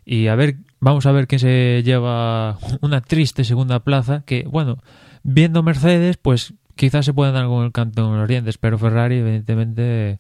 [0.05, 4.83] y a ver, vamos a ver quién se lleva una triste segunda plaza, que bueno,
[5.23, 9.17] viendo Mercedes, pues quizás se puedan dar con el canto en los dientes, pero Ferrari
[9.17, 10.19] evidentemente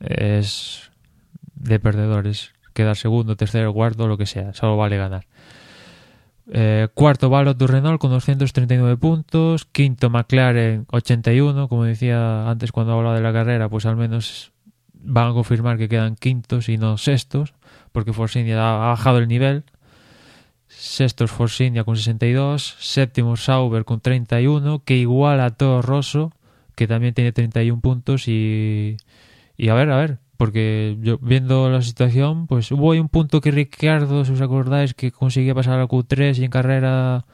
[0.00, 0.90] es
[1.62, 2.52] de perdedores.
[2.74, 4.52] Quedar segundo, tercero, cuarto, lo que sea.
[4.52, 5.26] Solo vale ganar.
[6.50, 9.64] Eh, cuarto, Ballot du Renault con 239 puntos.
[9.66, 11.68] Quinto, McLaren 81.
[11.68, 14.52] Como decía antes cuando hablaba de la carrera, pues al menos
[14.94, 17.54] van a confirmar que quedan quintos y no sextos,
[17.90, 19.64] porque Force India ha bajado el nivel.
[20.68, 22.76] Sextos Force India con 62.
[22.78, 26.32] Séptimo Sauber con 31, que igual a todo Rosso,
[26.74, 28.26] que también tiene 31 puntos.
[28.26, 28.96] Y,
[29.56, 33.52] y a ver, a ver, porque yo viendo la situación, pues hubo un punto que
[33.52, 37.26] Ricardo, si os acordáis, que conseguía pasar al Q3 y en carrera,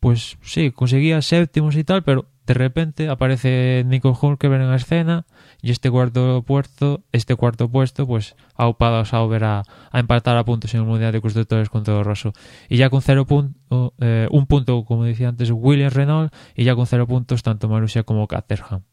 [0.00, 5.26] pues sí, conseguía séptimos y tal, pero de repente aparece Nico Hulkeberg en la escena
[5.60, 10.44] y este cuarto puesto, este cuarto puesto, pues ha upado a Sauber a, empatar a
[10.46, 12.32] puntos en el Mundial de Constructores con todo Rosso.
[12.70, 16.74] Y ya con cero punto, eh, un punto, como decía antes, William Renault, y ya
[16.74, 18.84] con cero puntos tanto Marussia como Caterham.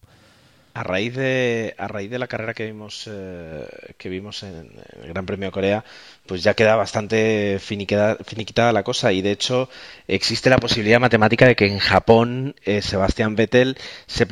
[0.75, 3.65] A raíz de, a raíz de la carrera que vimos, eh,
[3.97, 4.73] que vimos en,
[5.03, 5.85] el Gran Premio de Corea,
[6.25, 9.69] pues ya queda bastante finiquitada, la cosa y de hecho
[10.09, 14.27] existe la posibilidad matemática de que en Japón eh, Sebastián Vettel se,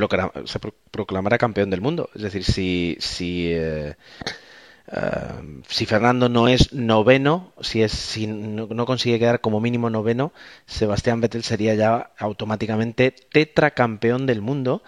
[0.46, 0.60] se
[0.92, 2.10] proclamara campeón del mundo.
[2.14, 3.96] Es decir, si, si, eh,
[5.70, 10.34] si Fernando no es noveno, si, es, si no, consigue quedar como mínimo noveno,
[10.66, 14.84] Sebastián Vettel sería ya automáticamente tetracampeón del mundo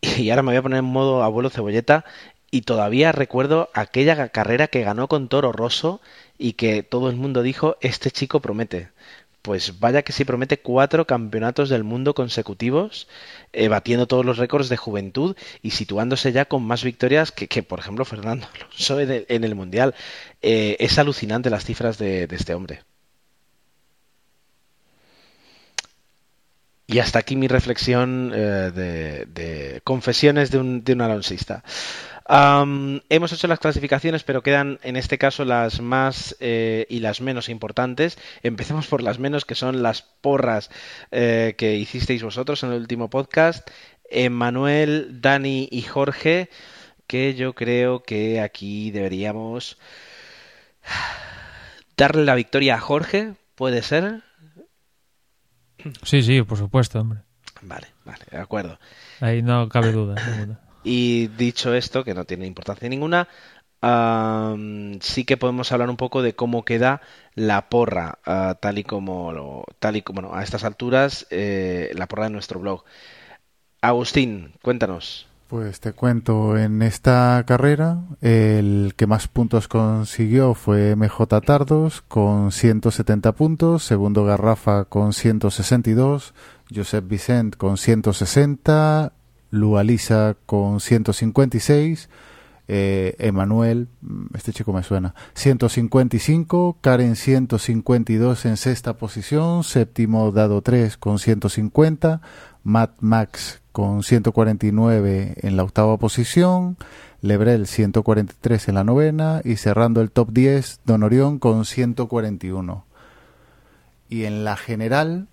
[0.00, 2.04] y ahora me voy a poner en modo abuelo cebolleta
[2.50, 6.00] y todavía recuerdo aquella carrera que ganó con Toro Rosso
[6.38, 8.88] y que todo el mundo dijo, este chico promete.
[9.42, 13.08] Pues vaya que sí promete cuatro campeonatos del mundo consecutivos,
[13.52, 17.78] eh, batiendo todos los récords de juventud y situándose ya con más victorias que, por
[17.78, 19.94] ejemplo, Fernando Alonso en el, Mundial.
[20.42, 22.82] Eh, es alucinante las cifras de este hombre.
[26.90, 31.62] Y hasta aquí mi reflexión eh, de, confesiones de un, de un alonsista.
[32.28, 37.48] hemos hecho las clasificaciones, pero quedan en este caso las más eh, y las menos
[37.48, 38.18] importantes.
[38.42, 40.68] Empecemos por las menos, que son las porras
[41.12, 43.70] eh, que hicisteis vosotros en el último podcast.
[44.28, 46.50] Manuel, Dani y Jorge,
[47.06, 49.78] que yo creo que aquí deberíamos
[51.96, 54.24] darle la victoria a Jorge, ¿puede ser?
[56.02, 57.20] Sí, sí, por supuesto, hombre.
[57.62, 58.78] Vale, vale, de acuerdo.
[59.20, 60.14] Ahí no cabe duda.
[60.84, 63.28] y dicho esto, que no tiene importancia ninguna,
[65.00, 67.00] sí que podemos hablar un poco de cómo queda
[67.34, 72.06] la porra, ah, tal y como, tal y como, bueno, a estas alturas, eh, la
[72.06, 72.84] porra de nuestro blog.
[73.80, 75.29] Agustín, cuéntanos.
[75.50, 82.52] Pues te cuento, en esta carrera el que más puntos consiguió fue MJ Tardos con
[82.52, 86.34] 170 puntos, segundo Garrafa con 162,
[86.72, 89.12] Josep Vicent con 160,
[89.50, 92.08] Lualisa con 156,
[92.68, 100.62] eh, Emanuel, mm, este chico me suena, 155, Karen 152 en sexta posición, séptimo Dado
[100.62, 102.20] 3 con 150,
[102.62, 106.76] Matt Max con 149 en la octava posición,
[107.22, 112.84] Lebrel 143 en la novena y cerrando el top 10 Don Orión con 141.
[114.08, 115.28] Y en la general,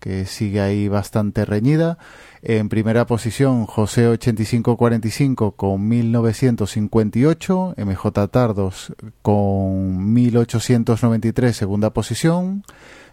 [0.00, 1.98] que sigue ahí bastante reñida,
[2.42, 8.92] en primera posición José 8545 con 1958, MJ Tardos
[9.22, 12.64] con 1893 segunda posición,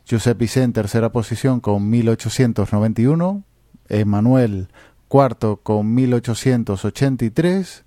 [0.10, 3.44] Josep Vicente tercera posición con 1891,
[3.90, 4.68] Emanuel
[5.08, 7.86] cuarto con 1883,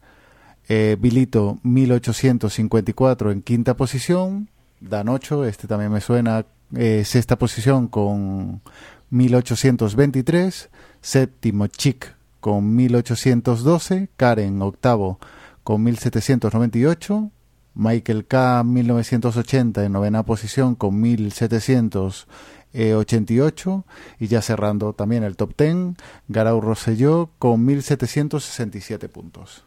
[0.69, 4.49] eh, Bilito 1854 en quinta posición,
[4.81, 8.63] Dan 8, este también me suena, eh, sexta posición con
[9.11, 10.71] 1823,
[11.03, 15.19] séptimo Chic con 1812, Karen octavo
[15.65, 17.31] con 1798,
[17.75, 22.27] Michael K 1980 en novena posición con 1700
[22.75, 23.85] 88
[24.19, 25.97] y ya cerrando también el top 10,
[26.29, 29.65] Garau Rosselló con 1767 puntos.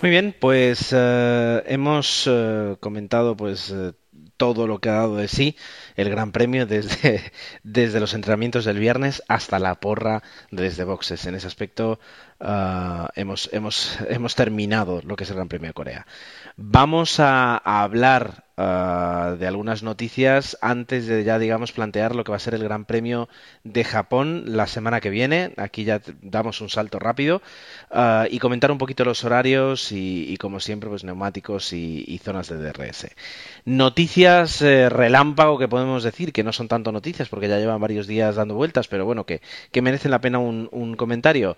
[0.00, 3.94] Muy bien, pues eh, hemos eh, comentado pues eh,
[4.36, 5.56] todo lo que ha dado de sí
[5.96, 7.32] el Gran Premio desde,
[7.64, 10.22] desde los entrenamientos del viernes hasta la porra
[10.52, 11.26] desde boxes.
[11.26, 11.98] En ese aspecto
[13.16, 16.06] hemos, hemos, hemos terminado lo que es el Gran Premio de Corea.
[16.56, 22.36] Vamos a, hablar ah, de algunas noticias antes de ya, digamos, plantear lo que va
[22.36, 23.28] a ser el Gran Premio
[23.64, 25.52] de Japón la semana que viene.
[25.56, 27.40] Aquí ya damos un salto rápido
[27.90, 32.56] ah, y comentar un poquito los horarios y, como siempre, pues neumáticos y, zonas de
[32.56, 33.06] DRS.
[33.64, 38.06] Noticias eh, relámpago que podemos decir, que no son tanto noticias porque ya llevan varios
[38.06, 39.40] días dando vueltas, pero bueno, que,
[39.70, 41.56] que merecen la pena un comentario.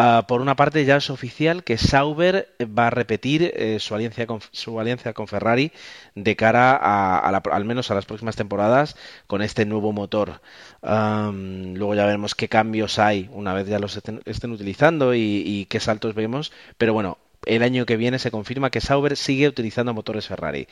[0.00, 4.26] Ah, por una parte, ya es oficial que Sauber va a repetir eh, su, alianza
[4.26, 5.72] con, Ferrari
[6.14, 8.94] de cara a, al menos a las próximas temporadas
[9.26, 10.40] con este nuevo motor.
[10.82, 15.80] luego ya veremos qué cambios hay una vez ya los estén, utilizando y, y, qué
[15.80, 16.52] saltos vemos.
[16.76, 20.68] Pero bueno, el año que viene se confirma que Sauber sigue utilizando motores Ferrari.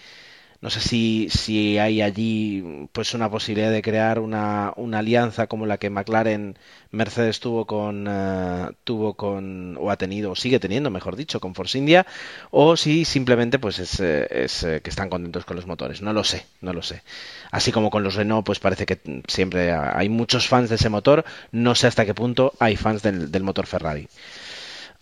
[0.61, 5.67] No sé si, si hay allí pues una posibilidad de crear una, una alianza como
[5.67, 6.57] la que McLaren
[6.91, 11.55] Mercedes tuvo con eh, tuvo con o ha tenido o sigue teniendo, mejor dicho, con
[11.55, 12.07] Force India
[12.51, 16.01] o si simplemente pues es, eh, es eh, que están contentos con los motores.
[16.03, 17.03] No lo sé, no lo sé.
[17.51, 18.99] Así como con los Renault, pues parece que
[19.29, 21.25] siempre hay muchos fans de ese motor.
[21.53, 24.09] No sé hasta qué punto hay fans del, del motor Ferrari.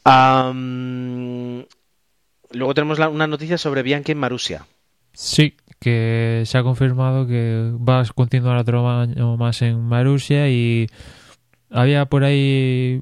[0.05, 1.67] luego
[2.75, 4.67] tenemos una noticia sobre Bianchi en Marussia.
[5.15, 10.89] Sí, que se ha confirmado que va a continuar otro año más en Marusia y
[11.71, 13.01] había por ahí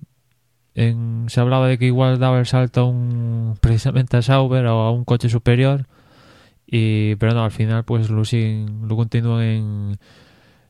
[0.75, 4.81] en, se hablaba de que igual daba el salto a un, precisamente a Sauber o
[4.81, 5.87] a un coche superior,
[6.67, 9.99] y, pero no, al final pues lo, siguen, lo continúan en,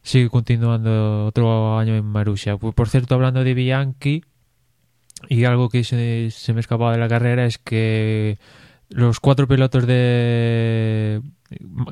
[0.02, 2.56] sigue continuando otro año en Marussia.
[2.56, 4.24] Pues, por cierto, hablando de Bianchi,
[5.28, 8.38] y algo que se, se me escapaba de la carrera es que
[8.92, 11.20] los cuatro pilotos de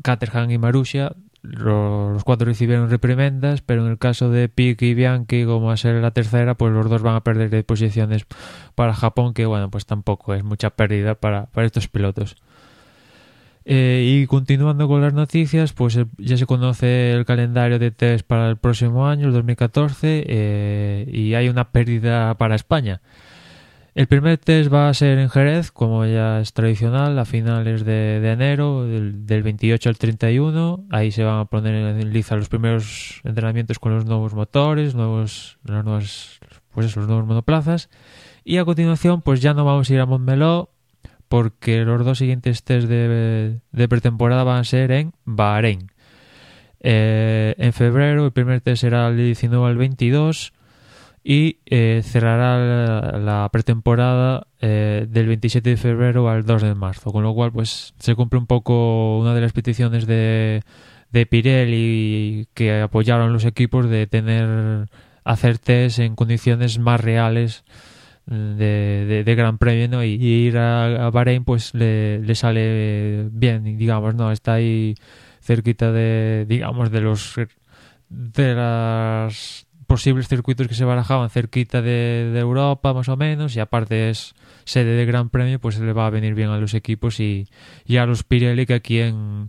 [0.03, 5.45] Caterham y Marussia los cuatro recibieron reprimendas, pero en el caso de Pique y Bianchi,
[5.45, 8.27] como a ser la tercera, pues los dos van a perder de posiciones
[8.75, 12.37] para Japón, que bueno, pues tampoco es mucha pérdida para, para estos pilotos.
[13.65, 18.49] Eh, y continuando con las noticias, pues ya se conoce el calendario de test para
[18.51, 23.01] el próximo año, el 2014, eh, y hay una pérdida para España.
[23.95, 28.17] El primer test va a ser en Jerez, como ya es tradicional, a finales de,
[28.31, 30.85] enero, del, 28 al 31.
[30.91, 35.59] Ahí se van a poner en liza los primeros entrenamientos con los nuevos motores, nuevos,
[35.65, 36.39] las nuevas,
[36.71, 37.91] pues los nuevos monoplazas.
[38.45, 40.71] Y a continuación, pues ya no vamos a ir a Montmeló,
[41.29, 45.91] porque los dos siguientes test de, pretemporada van a ser en Bahrein.
[46.79, 50.53] Eh, en febrero el primer test será el 19 al 22
[51.23, 57.23] y eh, cerrará la, pretemporada eh, del 27 de febrero al 2 de marzo, con
[57.23, 60.63] lo cual pues se cumple un poco una de las peticiones de,
[61.11, 64.89] de Pirelli que apoyaron los equipos de tener
[65.25, 67.65] hacer test en condiciones más reales
[68.27, 70.05] de, de, Gran Premio ¿no?
[70.05, 74.95] y, ir a, Bahrein pues le, le, sale bien digamos no está ahí
[75.41, 77.35] cerquita de digamos de los
[78.09, 83.59] de las posibles circuitos que se barajaban cerquita de, de Europa más o menos y
[83.59, 87.19] aparte es sede de Gran Premio pues le va a venir bien a los equipos
[87.19, 87.49] y,
[87.87, 89.49] y a los Pirelli que aquí en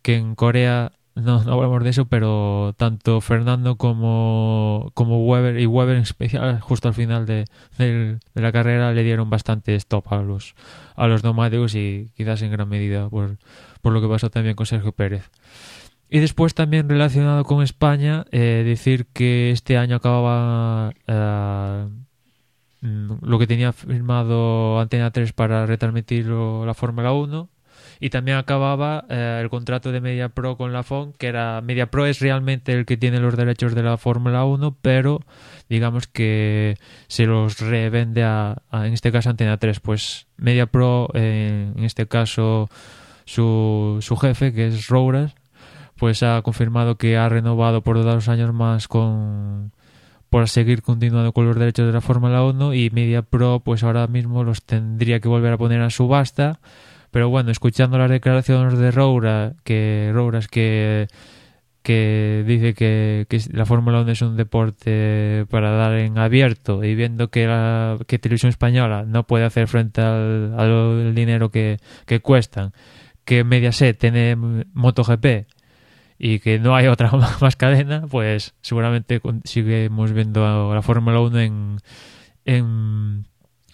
[0.00, 5.96] que en Corea no, hablamos de eso, pero tanto Fernando como, como Weber y Weber
[5.96, 10.54] en especial, justo al final de, de, la carrera, le dieron bastante stop a los,
[10.94, 13.38] a los neumáticos y quizás en gran medida por,
[13.82, 15.28] por lo que pasó también con Sergio Pérez.
[16.10, 21.86] Y después también relacionado con España, eh, decir que este año acababa eh,
[22.80, 27.48] lo que tenía firmado Antena 3 para retransmitir la Fórmula 1
[28.00, 32.20] y también acababa eh, el contrato de MediaPro con la FON, que era MediaPro es
[32.20, 35.20] realmente el que tiene los derechos de la Fórmula 1, pero
[35.68, 41.84] digamos que se los revende a, en este caso Antena 3, pues MediaPro eh, en
[41.84, 42.68] este caso
[43.26, 45.34] su, su jefe que es Rouras
[46.00, 49.70] pues ha confirmado que ha renovado por dos años más con
[50.30, 54.42] por seguir continuando con los derechos de la Fórmula 1 y MediaPro pues ahora mismo
[54.42, 56.58] los tendría que volver a poner a subasta.
[57.10, 61.08] Pero bueno, escuchando las declaraciones de Roura, que Rouras que
[61.82, 67.28] que dice que, la Fórmula 1 es un deporte para dar en abierto y viendo
[67.28, 72.72] que la que Televisión Española no puede hacer frente al, al dinero que, que cuestan,
[73.26, 75.59] que Mediaset tiene MotoGP
[76.22, 77.10] y que no hay otra
[77.40, 81.78] más cadena, pues seguramente seguimos viendo la Fórmula 1 en,
[82.44, 83.24] en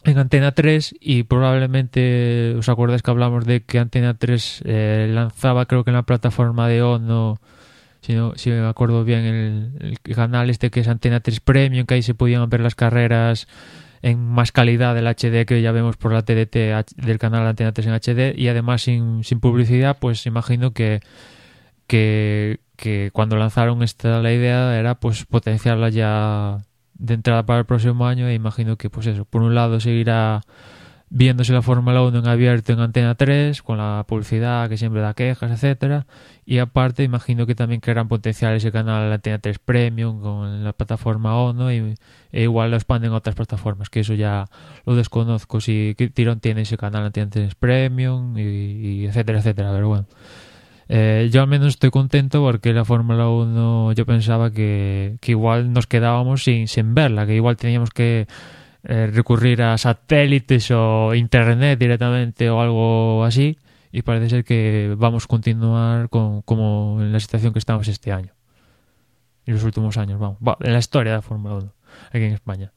[0.06, 5.66] en Antena 3 y probablemente os acordáis que hablamos de que Antena 3 eh, lanzaba
[5.66, 7.40] creo que en la plataforma de ONO
[8.02, 11.94] si, no, si me acuerdo bien el, canal este que es Antena 3 Premium que
[11.94, 13.48] ahí se podían ver las carreras
[14.02, 17.88] en más calidad del HD que ya vemos por la TDT del canal Antena 3
[17.88, 21.00] en HD y además sin, sin publicidad pues imagino que
[21.86, 22.60] que,
[23.12, 26.58] cuando lanzaron esta la idea era pues potenciarla ya
[26.94, 30.42] de entrada para el próximo año e imagino que pues eso, por un lado seguirá
[31.08, 35.14] viéndose la Fórmula 1 en abierto en Antena 3 con la publicidad que siempre da
[35.14, 36.06] quejas, etcétera
[36.44, 41.36] y aparte imagino que también querrán potenciar ese canal Antena 3 Premium con la plataforma
[41.36, 41.94] ONO y,
[42.32, 44.46] e igual lo expanden a otras plataformas que eso ya
[44.84, 49.88] lo desconozco si tirón tiene ese canal Antena 3 Premium y, y etcétera, etcétera, pero
[49.88, 50.06] bueno
[50.88, 55.72] eh, yo al menos estoy contento porque la Fórmula 1 yo pensaba que, que igual
[55.72, 58.26] nos quedábamos sin, sin verla, que igual teníamos que
[58.84, 63.58] eh, recurrir a satélites o internet directamente o algo así
[63.90, 68.12] y parece ser que vamos a continuar con, como en la situación que estamos este
[68.12, 68.32] año
[69.44, 71.72] y los últimos años, vamos, en la historia de la Fórmula 1
[72.10, 72.72] aquí en España.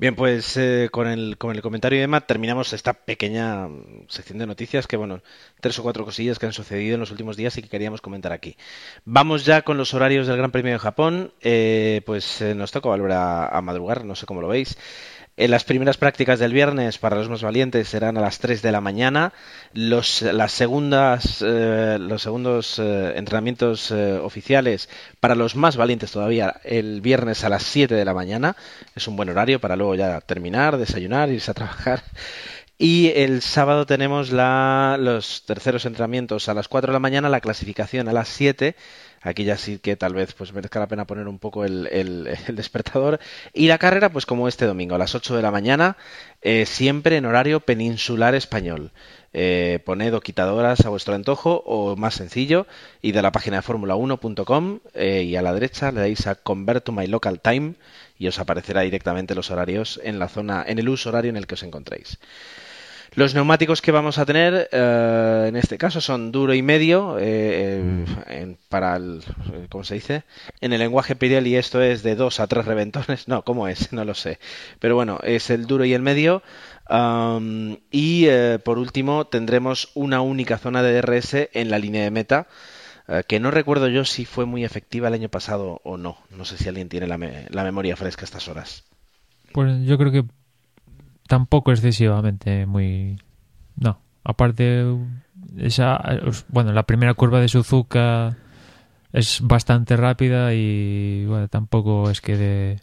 [0.00, 3.68] Bien, pues eh, con, el, con el comentario de Emma terminamos esta pequeña
[4.08, 5.20] sección de noticias que, bueno,
[5.60, 8.32] tres o cuatro cosillas que han sucedido en los últimos días y que queríamos comentar
[8.32, 8.56] aquí.
[9.04, 11.34] Vamos ya con los horarios del Gran Premio de Japón.
[11.42, 14.78] Eh, pues eh, nos toca volver a, madrugar, no sé cómo lo veis.
[15.40, 18.72] En las primeras prácticas del viernes para los más valientes serán a las 3 de
[18.72, 19.32] la mañana.
[19.72, 26.60] Los, las segundas, eh, los segundos eh, entrenamientos eh, oficiales para los más valientes todavía
[26.62, 28.54] el viernes a las 7 de la mañana.
[28.94, 32.02] Es un buen horario para luego ya terminar, desayunar, irse a trabajar.
[32.82, 37.42] Y el sábado tenemos la, los terceros entrenamientos a las 4 de la mañana, la
[37.42, 38.74] clasificación a las 7
[39.22, 43.20] Aquí ya sí que tal vez pues merezca la pena poner un poco el, despertador.
[43.52, 45.96] Y la carrera, pues como este domingo, a las 8 de la mañana,
[46.40, 48.92] eh, siempre en horario peninsular español.
[49.32, 52.66] Eh, poned o quitadoras a vuestro antojo o más sencillo,
[53.02, 56.84] y de la página de formula1.com eh, y a la derecha le dais a Convert
[56.84, 57.74] to My Local Time
[58.18, 61.46] y os aparecerá directamente los horarios en la zona, en el uso horario en el
[61.46, 62.18] que os encontréis.
[63.14, 68.04] Los neumáticos que vamos a tener eh, en este caso son duro y medio eh,
[68.28, 69.22] eh, para el,
[69.68, 70.22] ¿cómo se dice?
[70.60, 73.26] En el lenguaje Pirelli esto es de dos a tres reventones.
[73.26, 73.92] No, ¿cómo es?
[74.00, 74.38] No lo sé.
[74.78, 76.42] Pero bueno, es el duro y el medio.
[77.90, 78.28] y
[78.64, 82.46] por último tendremos una única zona de DRS en la línea de meta
[83.26, 86.18] que no recuerdo yo si fue muy efectiva el año pasado o no.
[86.30, 87.18] No sé si alguien tiene la,
[87.50, 88.84] la memoria fresca a estas horas.
[89.52, 90.24] Pues yo creo que
[91.30, 93.16] tampoco excesivamente muy...
[93.76, 94.84] No, aparte
[95.58, 96.00] esa
[96.48, 98.36] bueno la primera curva de Suzuka
[99.12, 102.80] es bastante rápida y bueno tampoco es que de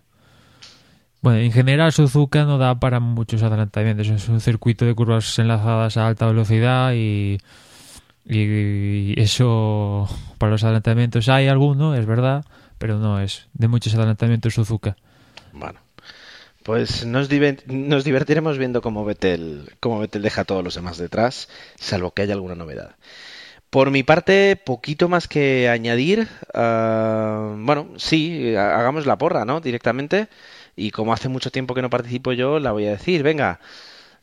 [1.22, 4.08] bueno en general Suzuka no da para muchos adelantamientos.
[4.08, 7.40] Es un circuito de curvas enlazadas a alta velocidad y
[8.24, 12.46] y eso para los adelantamientos hay alguno es verdad
[12.78, 14.96] pero no es de muchos adelantamientos Suzuka.
[15.52, 15.87] Bueno
[16.68, 21.48] pues nos, divertiremos viendo cómo Vettel, cómo Vettel deja a todos los demás detrás,
[21.80, 22.98] salvo que haya alguna novedad.
[23.70, 26.28] Por mi parte, poquito más que añadir.
[26.54, 29.62] Ah, bueno, sí, hagamos la porra, ¿no?
[29.62, 30.28] Directamente.
[30.76, 33.24] Y como hace mucho tiempo que no participo yo, la voy a decir.
[33.24, 33.62] Venga,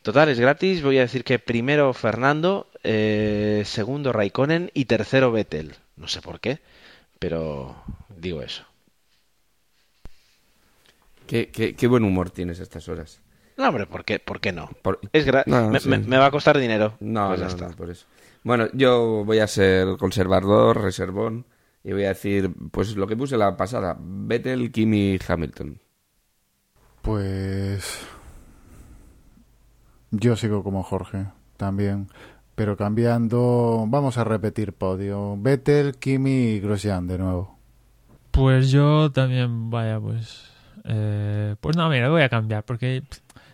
[0.02, 0.82] total, es gratis.
[0.82, 5.76] Voy a decir que primero Fernando, eh, segundo Raikkonen y tercero Vettel.
[5.96, 6.58] No sé por qué,
[7.18, 7.74] pero
[8.18, 8.66] digo eso.
[11.26, 13.20] Qué, qué, buen humor tienes a estas horas.
[13.56, 14.68] No, hombre, ¿por qué, por qué no?
[15.12, 15.26] Es
[15.86, 16.96] me, va a costar dinero.
[17.00, 18.06] No, pues no, por eso.
[18.42, 21.46] Bueno, yo voy a ser conservador, reservón,
[21.82, 25.80] y voy a decir, pues lo que puse la pasada, Vettel, Kimi, Hamilton.
[27.00, 28.06] Pues...
[30.10, 32.08] Yo sigo como Jorge, también.
[32.54, 35.36] Pero cambiando, vamos a repetir podio.
[35.38, 37.58] Vettel, Kimi y Grosjean de nuevo.
[38.30, 40.53] Pues yo también, vaya, pues
[40.84, 43.02] eh, pues no, mira, voy a cambiar, porque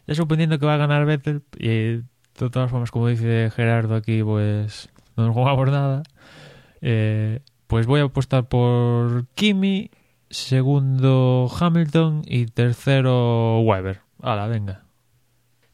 [0.07, 2.03] ya suponiendo que va a ganar Vettel, y de
[2.35, 6.03] todas formas, como dice Gerardo aquí, pues no nos jugamos nada,
[6.81, 9.91] eh, pues voy a apostar por Kimi,
[10.29, 14.01] segundo Hamilton y tercero Weber.
[14.23, 14.85] Hala, venga.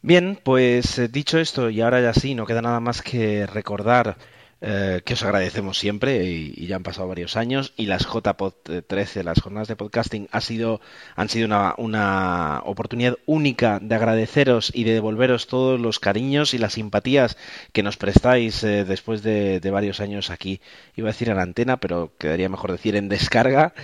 [0.03, 4.17] Bien, pues eh, dicho esto, y ahora ya sí, no queda nada más que recordar
[4.63, 8.55] eh, que os agradecemos siempre y, ya han pasado varios años y las JPod
[8.87, 10.81] 13, las jornadas de podcasting, sido,
[11.15, 16.59] han sido una, una, oportunidad única de agradeceros y de devolveros todos los cariños y
[16.59, 17.37] las simpatías
[17.73, 20.61] que nos prestáis eh, después de, varios años aquí.
[20.95, 23.75] Iba a decir en antena, pero quedaría mejor decir en descarga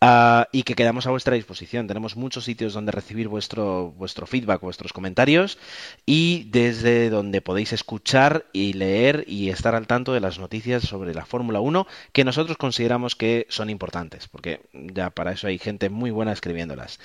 [0.00, 1.86] ah, y que quedamos a vuestra disposición.
[1.86, 5.58] Tenemos muchos sitios donde recibir vuestro, vuestro feedback, vuestros comentarios
[6.04, 11.14] y desde donde podéis escuchar y leer y estar al tanto de las noticias sobre
[11.14, 15.90] la Fórmula 1 que nosotros consideramos que son importantes, porque ya para eso hay gente
[15.90, 16.98] muy buena escribiéndolas.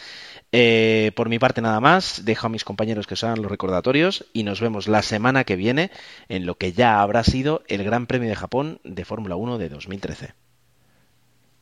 [0.52, 4.44] Eh, por mi parte nada más, dejo a mis compañeros que sean los recordatorios y
[4.44, 5.92] nos vemos la semana que viene
[6.30, 9.70] en lo que ya habrá sido el Gran Premio de Japón de Fórmula 1 de
[9.70, 10.34] 2013.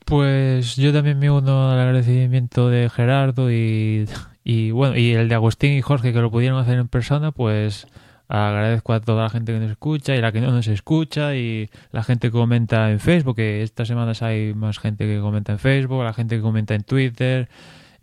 [0.09, 4.07] Pues yo también me uno al agradecimiento de Gerardo y,
[4.43, 7.87] y bueno y el de Agustín y Jorge que lo pudieron hacer en persona, pues
[8.31, 11.71] Agradezco a toda la gente que nos escucha y la que no nos escucha y
[11.91, 15.57] la gente que comenta en Facebook, que estas semanas hay más gente que comenta en
[15.57, 17.49] Facebook, la gente que comenta en Twitter,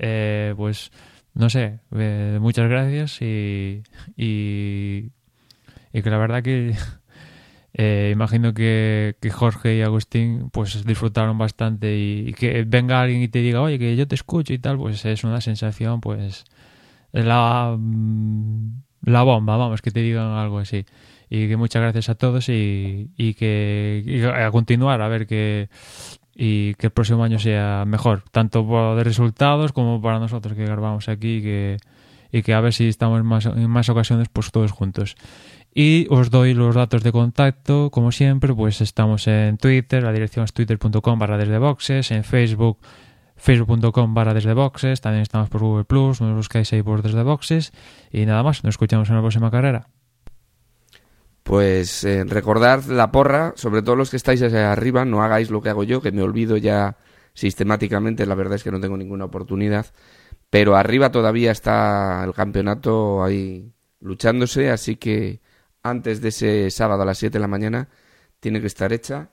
[0.00, 0.90] eh, pues
[1.34, 3.84] no sé, eh, muchas gracias y,
[4.16, 5.12] y,
[5.92, 6.74] que la verdad que
[7.78, 13.40] eh, imagino que, Jorge y Agustín pues disfrutaron bastante y, que venga alguien y te
[13.40, 16.44] diga, oye, que yo te escucho y tal, pues es una sensación pues
[17.12, 17.76] la...
[17.78, 20.84] Mm, la bomba, vamos, que te digan algo así.
[21.30, 25.68] Y que muchas gracias a todos y, y que a continuar, a ver que
[26.34, 31.08] y que el próximo año sea mejor, tanto de resultados como para nosotros que grabamos
[31.08, 31.76] aquí y que,
[32.30, 35.16] y que a ver si estamos más, en más ocasiones pues todos juntos.
[35.78, 40.46] Y os doy los datos de contacto, como siempre, pues estamos en Twitter, la dirección
[40.46, 42.78] es twitter.com barra desde boxes, en Facebook
[43.36, 47.72] facebook.com barra desde boxes, también estamos por Google Plus, nos buscáis ahí por desde boxes
[48.10, 49.90] y nada más, nos escuchamos en la próxima carrera.
[51.42, 55.68] Pues eh, recordad la porra, sobre todo los que estáis arriba, no hagáis lo que
[55.68, 56.96] hago yo, que me olvido ya
[57.34, 59.84] sistemáticamente, la verdad es que no tengo ninguna oportunidad,
[60.48, 65.44] pero arriba todavía está el campeonato ahí luchándose, así que
[65.88, 67.88] antes de ese sábado a las 7 de la mañana
[68.40, 69.30] tiene que estar hecha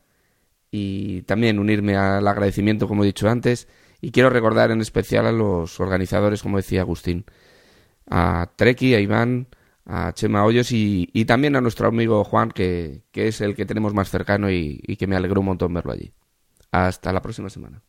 [0.71, 3.67] y también unirme al agradecimiento, como he dicho antes,
[4.01, 7.25] y quiero recordar en especial a los organizadores, como decía Agustín,
[8.09, 9.47] a Treki, a Iván,
[9.85, 14.09] a Chema Hoyos y, también a nuestro amigo Juan, que, es el que tenemos más
[14.09, 16.11] cercano y, que me alegró un montón verlo allí.
[16.71, 17.81] Hasta la próxima semana.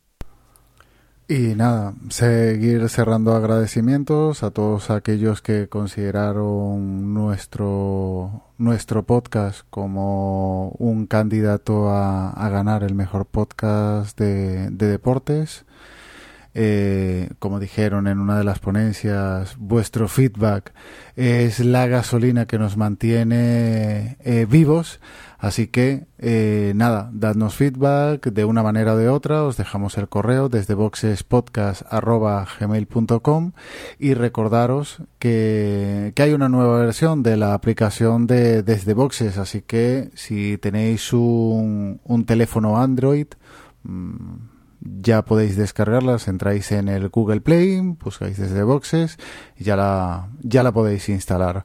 [1.26, 11.06] Y nada, seguir cerrando agradecimientos a todos aquellos que consideraron nuestro, nuestro podcast como un
[11.06, 15.63] candidato a, ganar el mejor podcast de deportes.
[16.56, 20.72] Eh, como dijeron en una de las ponencias, vuestro feedback
[21.16, 25.00] es la gasolina que nos mantiene eh, vivos.
[25.36, 29.42] Así que, eh, nada, dadnos feedback de una manera o de otra.
[29.42, 33.52] Os dejamos el correo desde boxespodcast.gmail.com
[33.98, 39.36] y recordaros que, que, hay una nueva versión de la aplicación de Desde Boxes.
[39.36, 43.26] Así que, si tenéis un, un teléfono Android,
[43.82, 44.53] mmm,
[44.84, 49.18] ya podéis descargarlas, entráis en el Google Play, buscáis desde boxes
[49.56, 51.64] y ya la, ya la podéis instalar.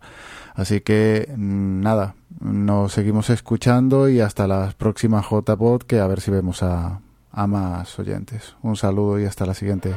[0.55, 6.22] Así que mm, nada, nos seguimos escuchando y hasta la próxima JPod que a ver
[6.22, 7.01] si vemos a,
[7.32, 8.55] a más oyentes.
[8.61, 9.95] Un saludo y hasta la siguiente.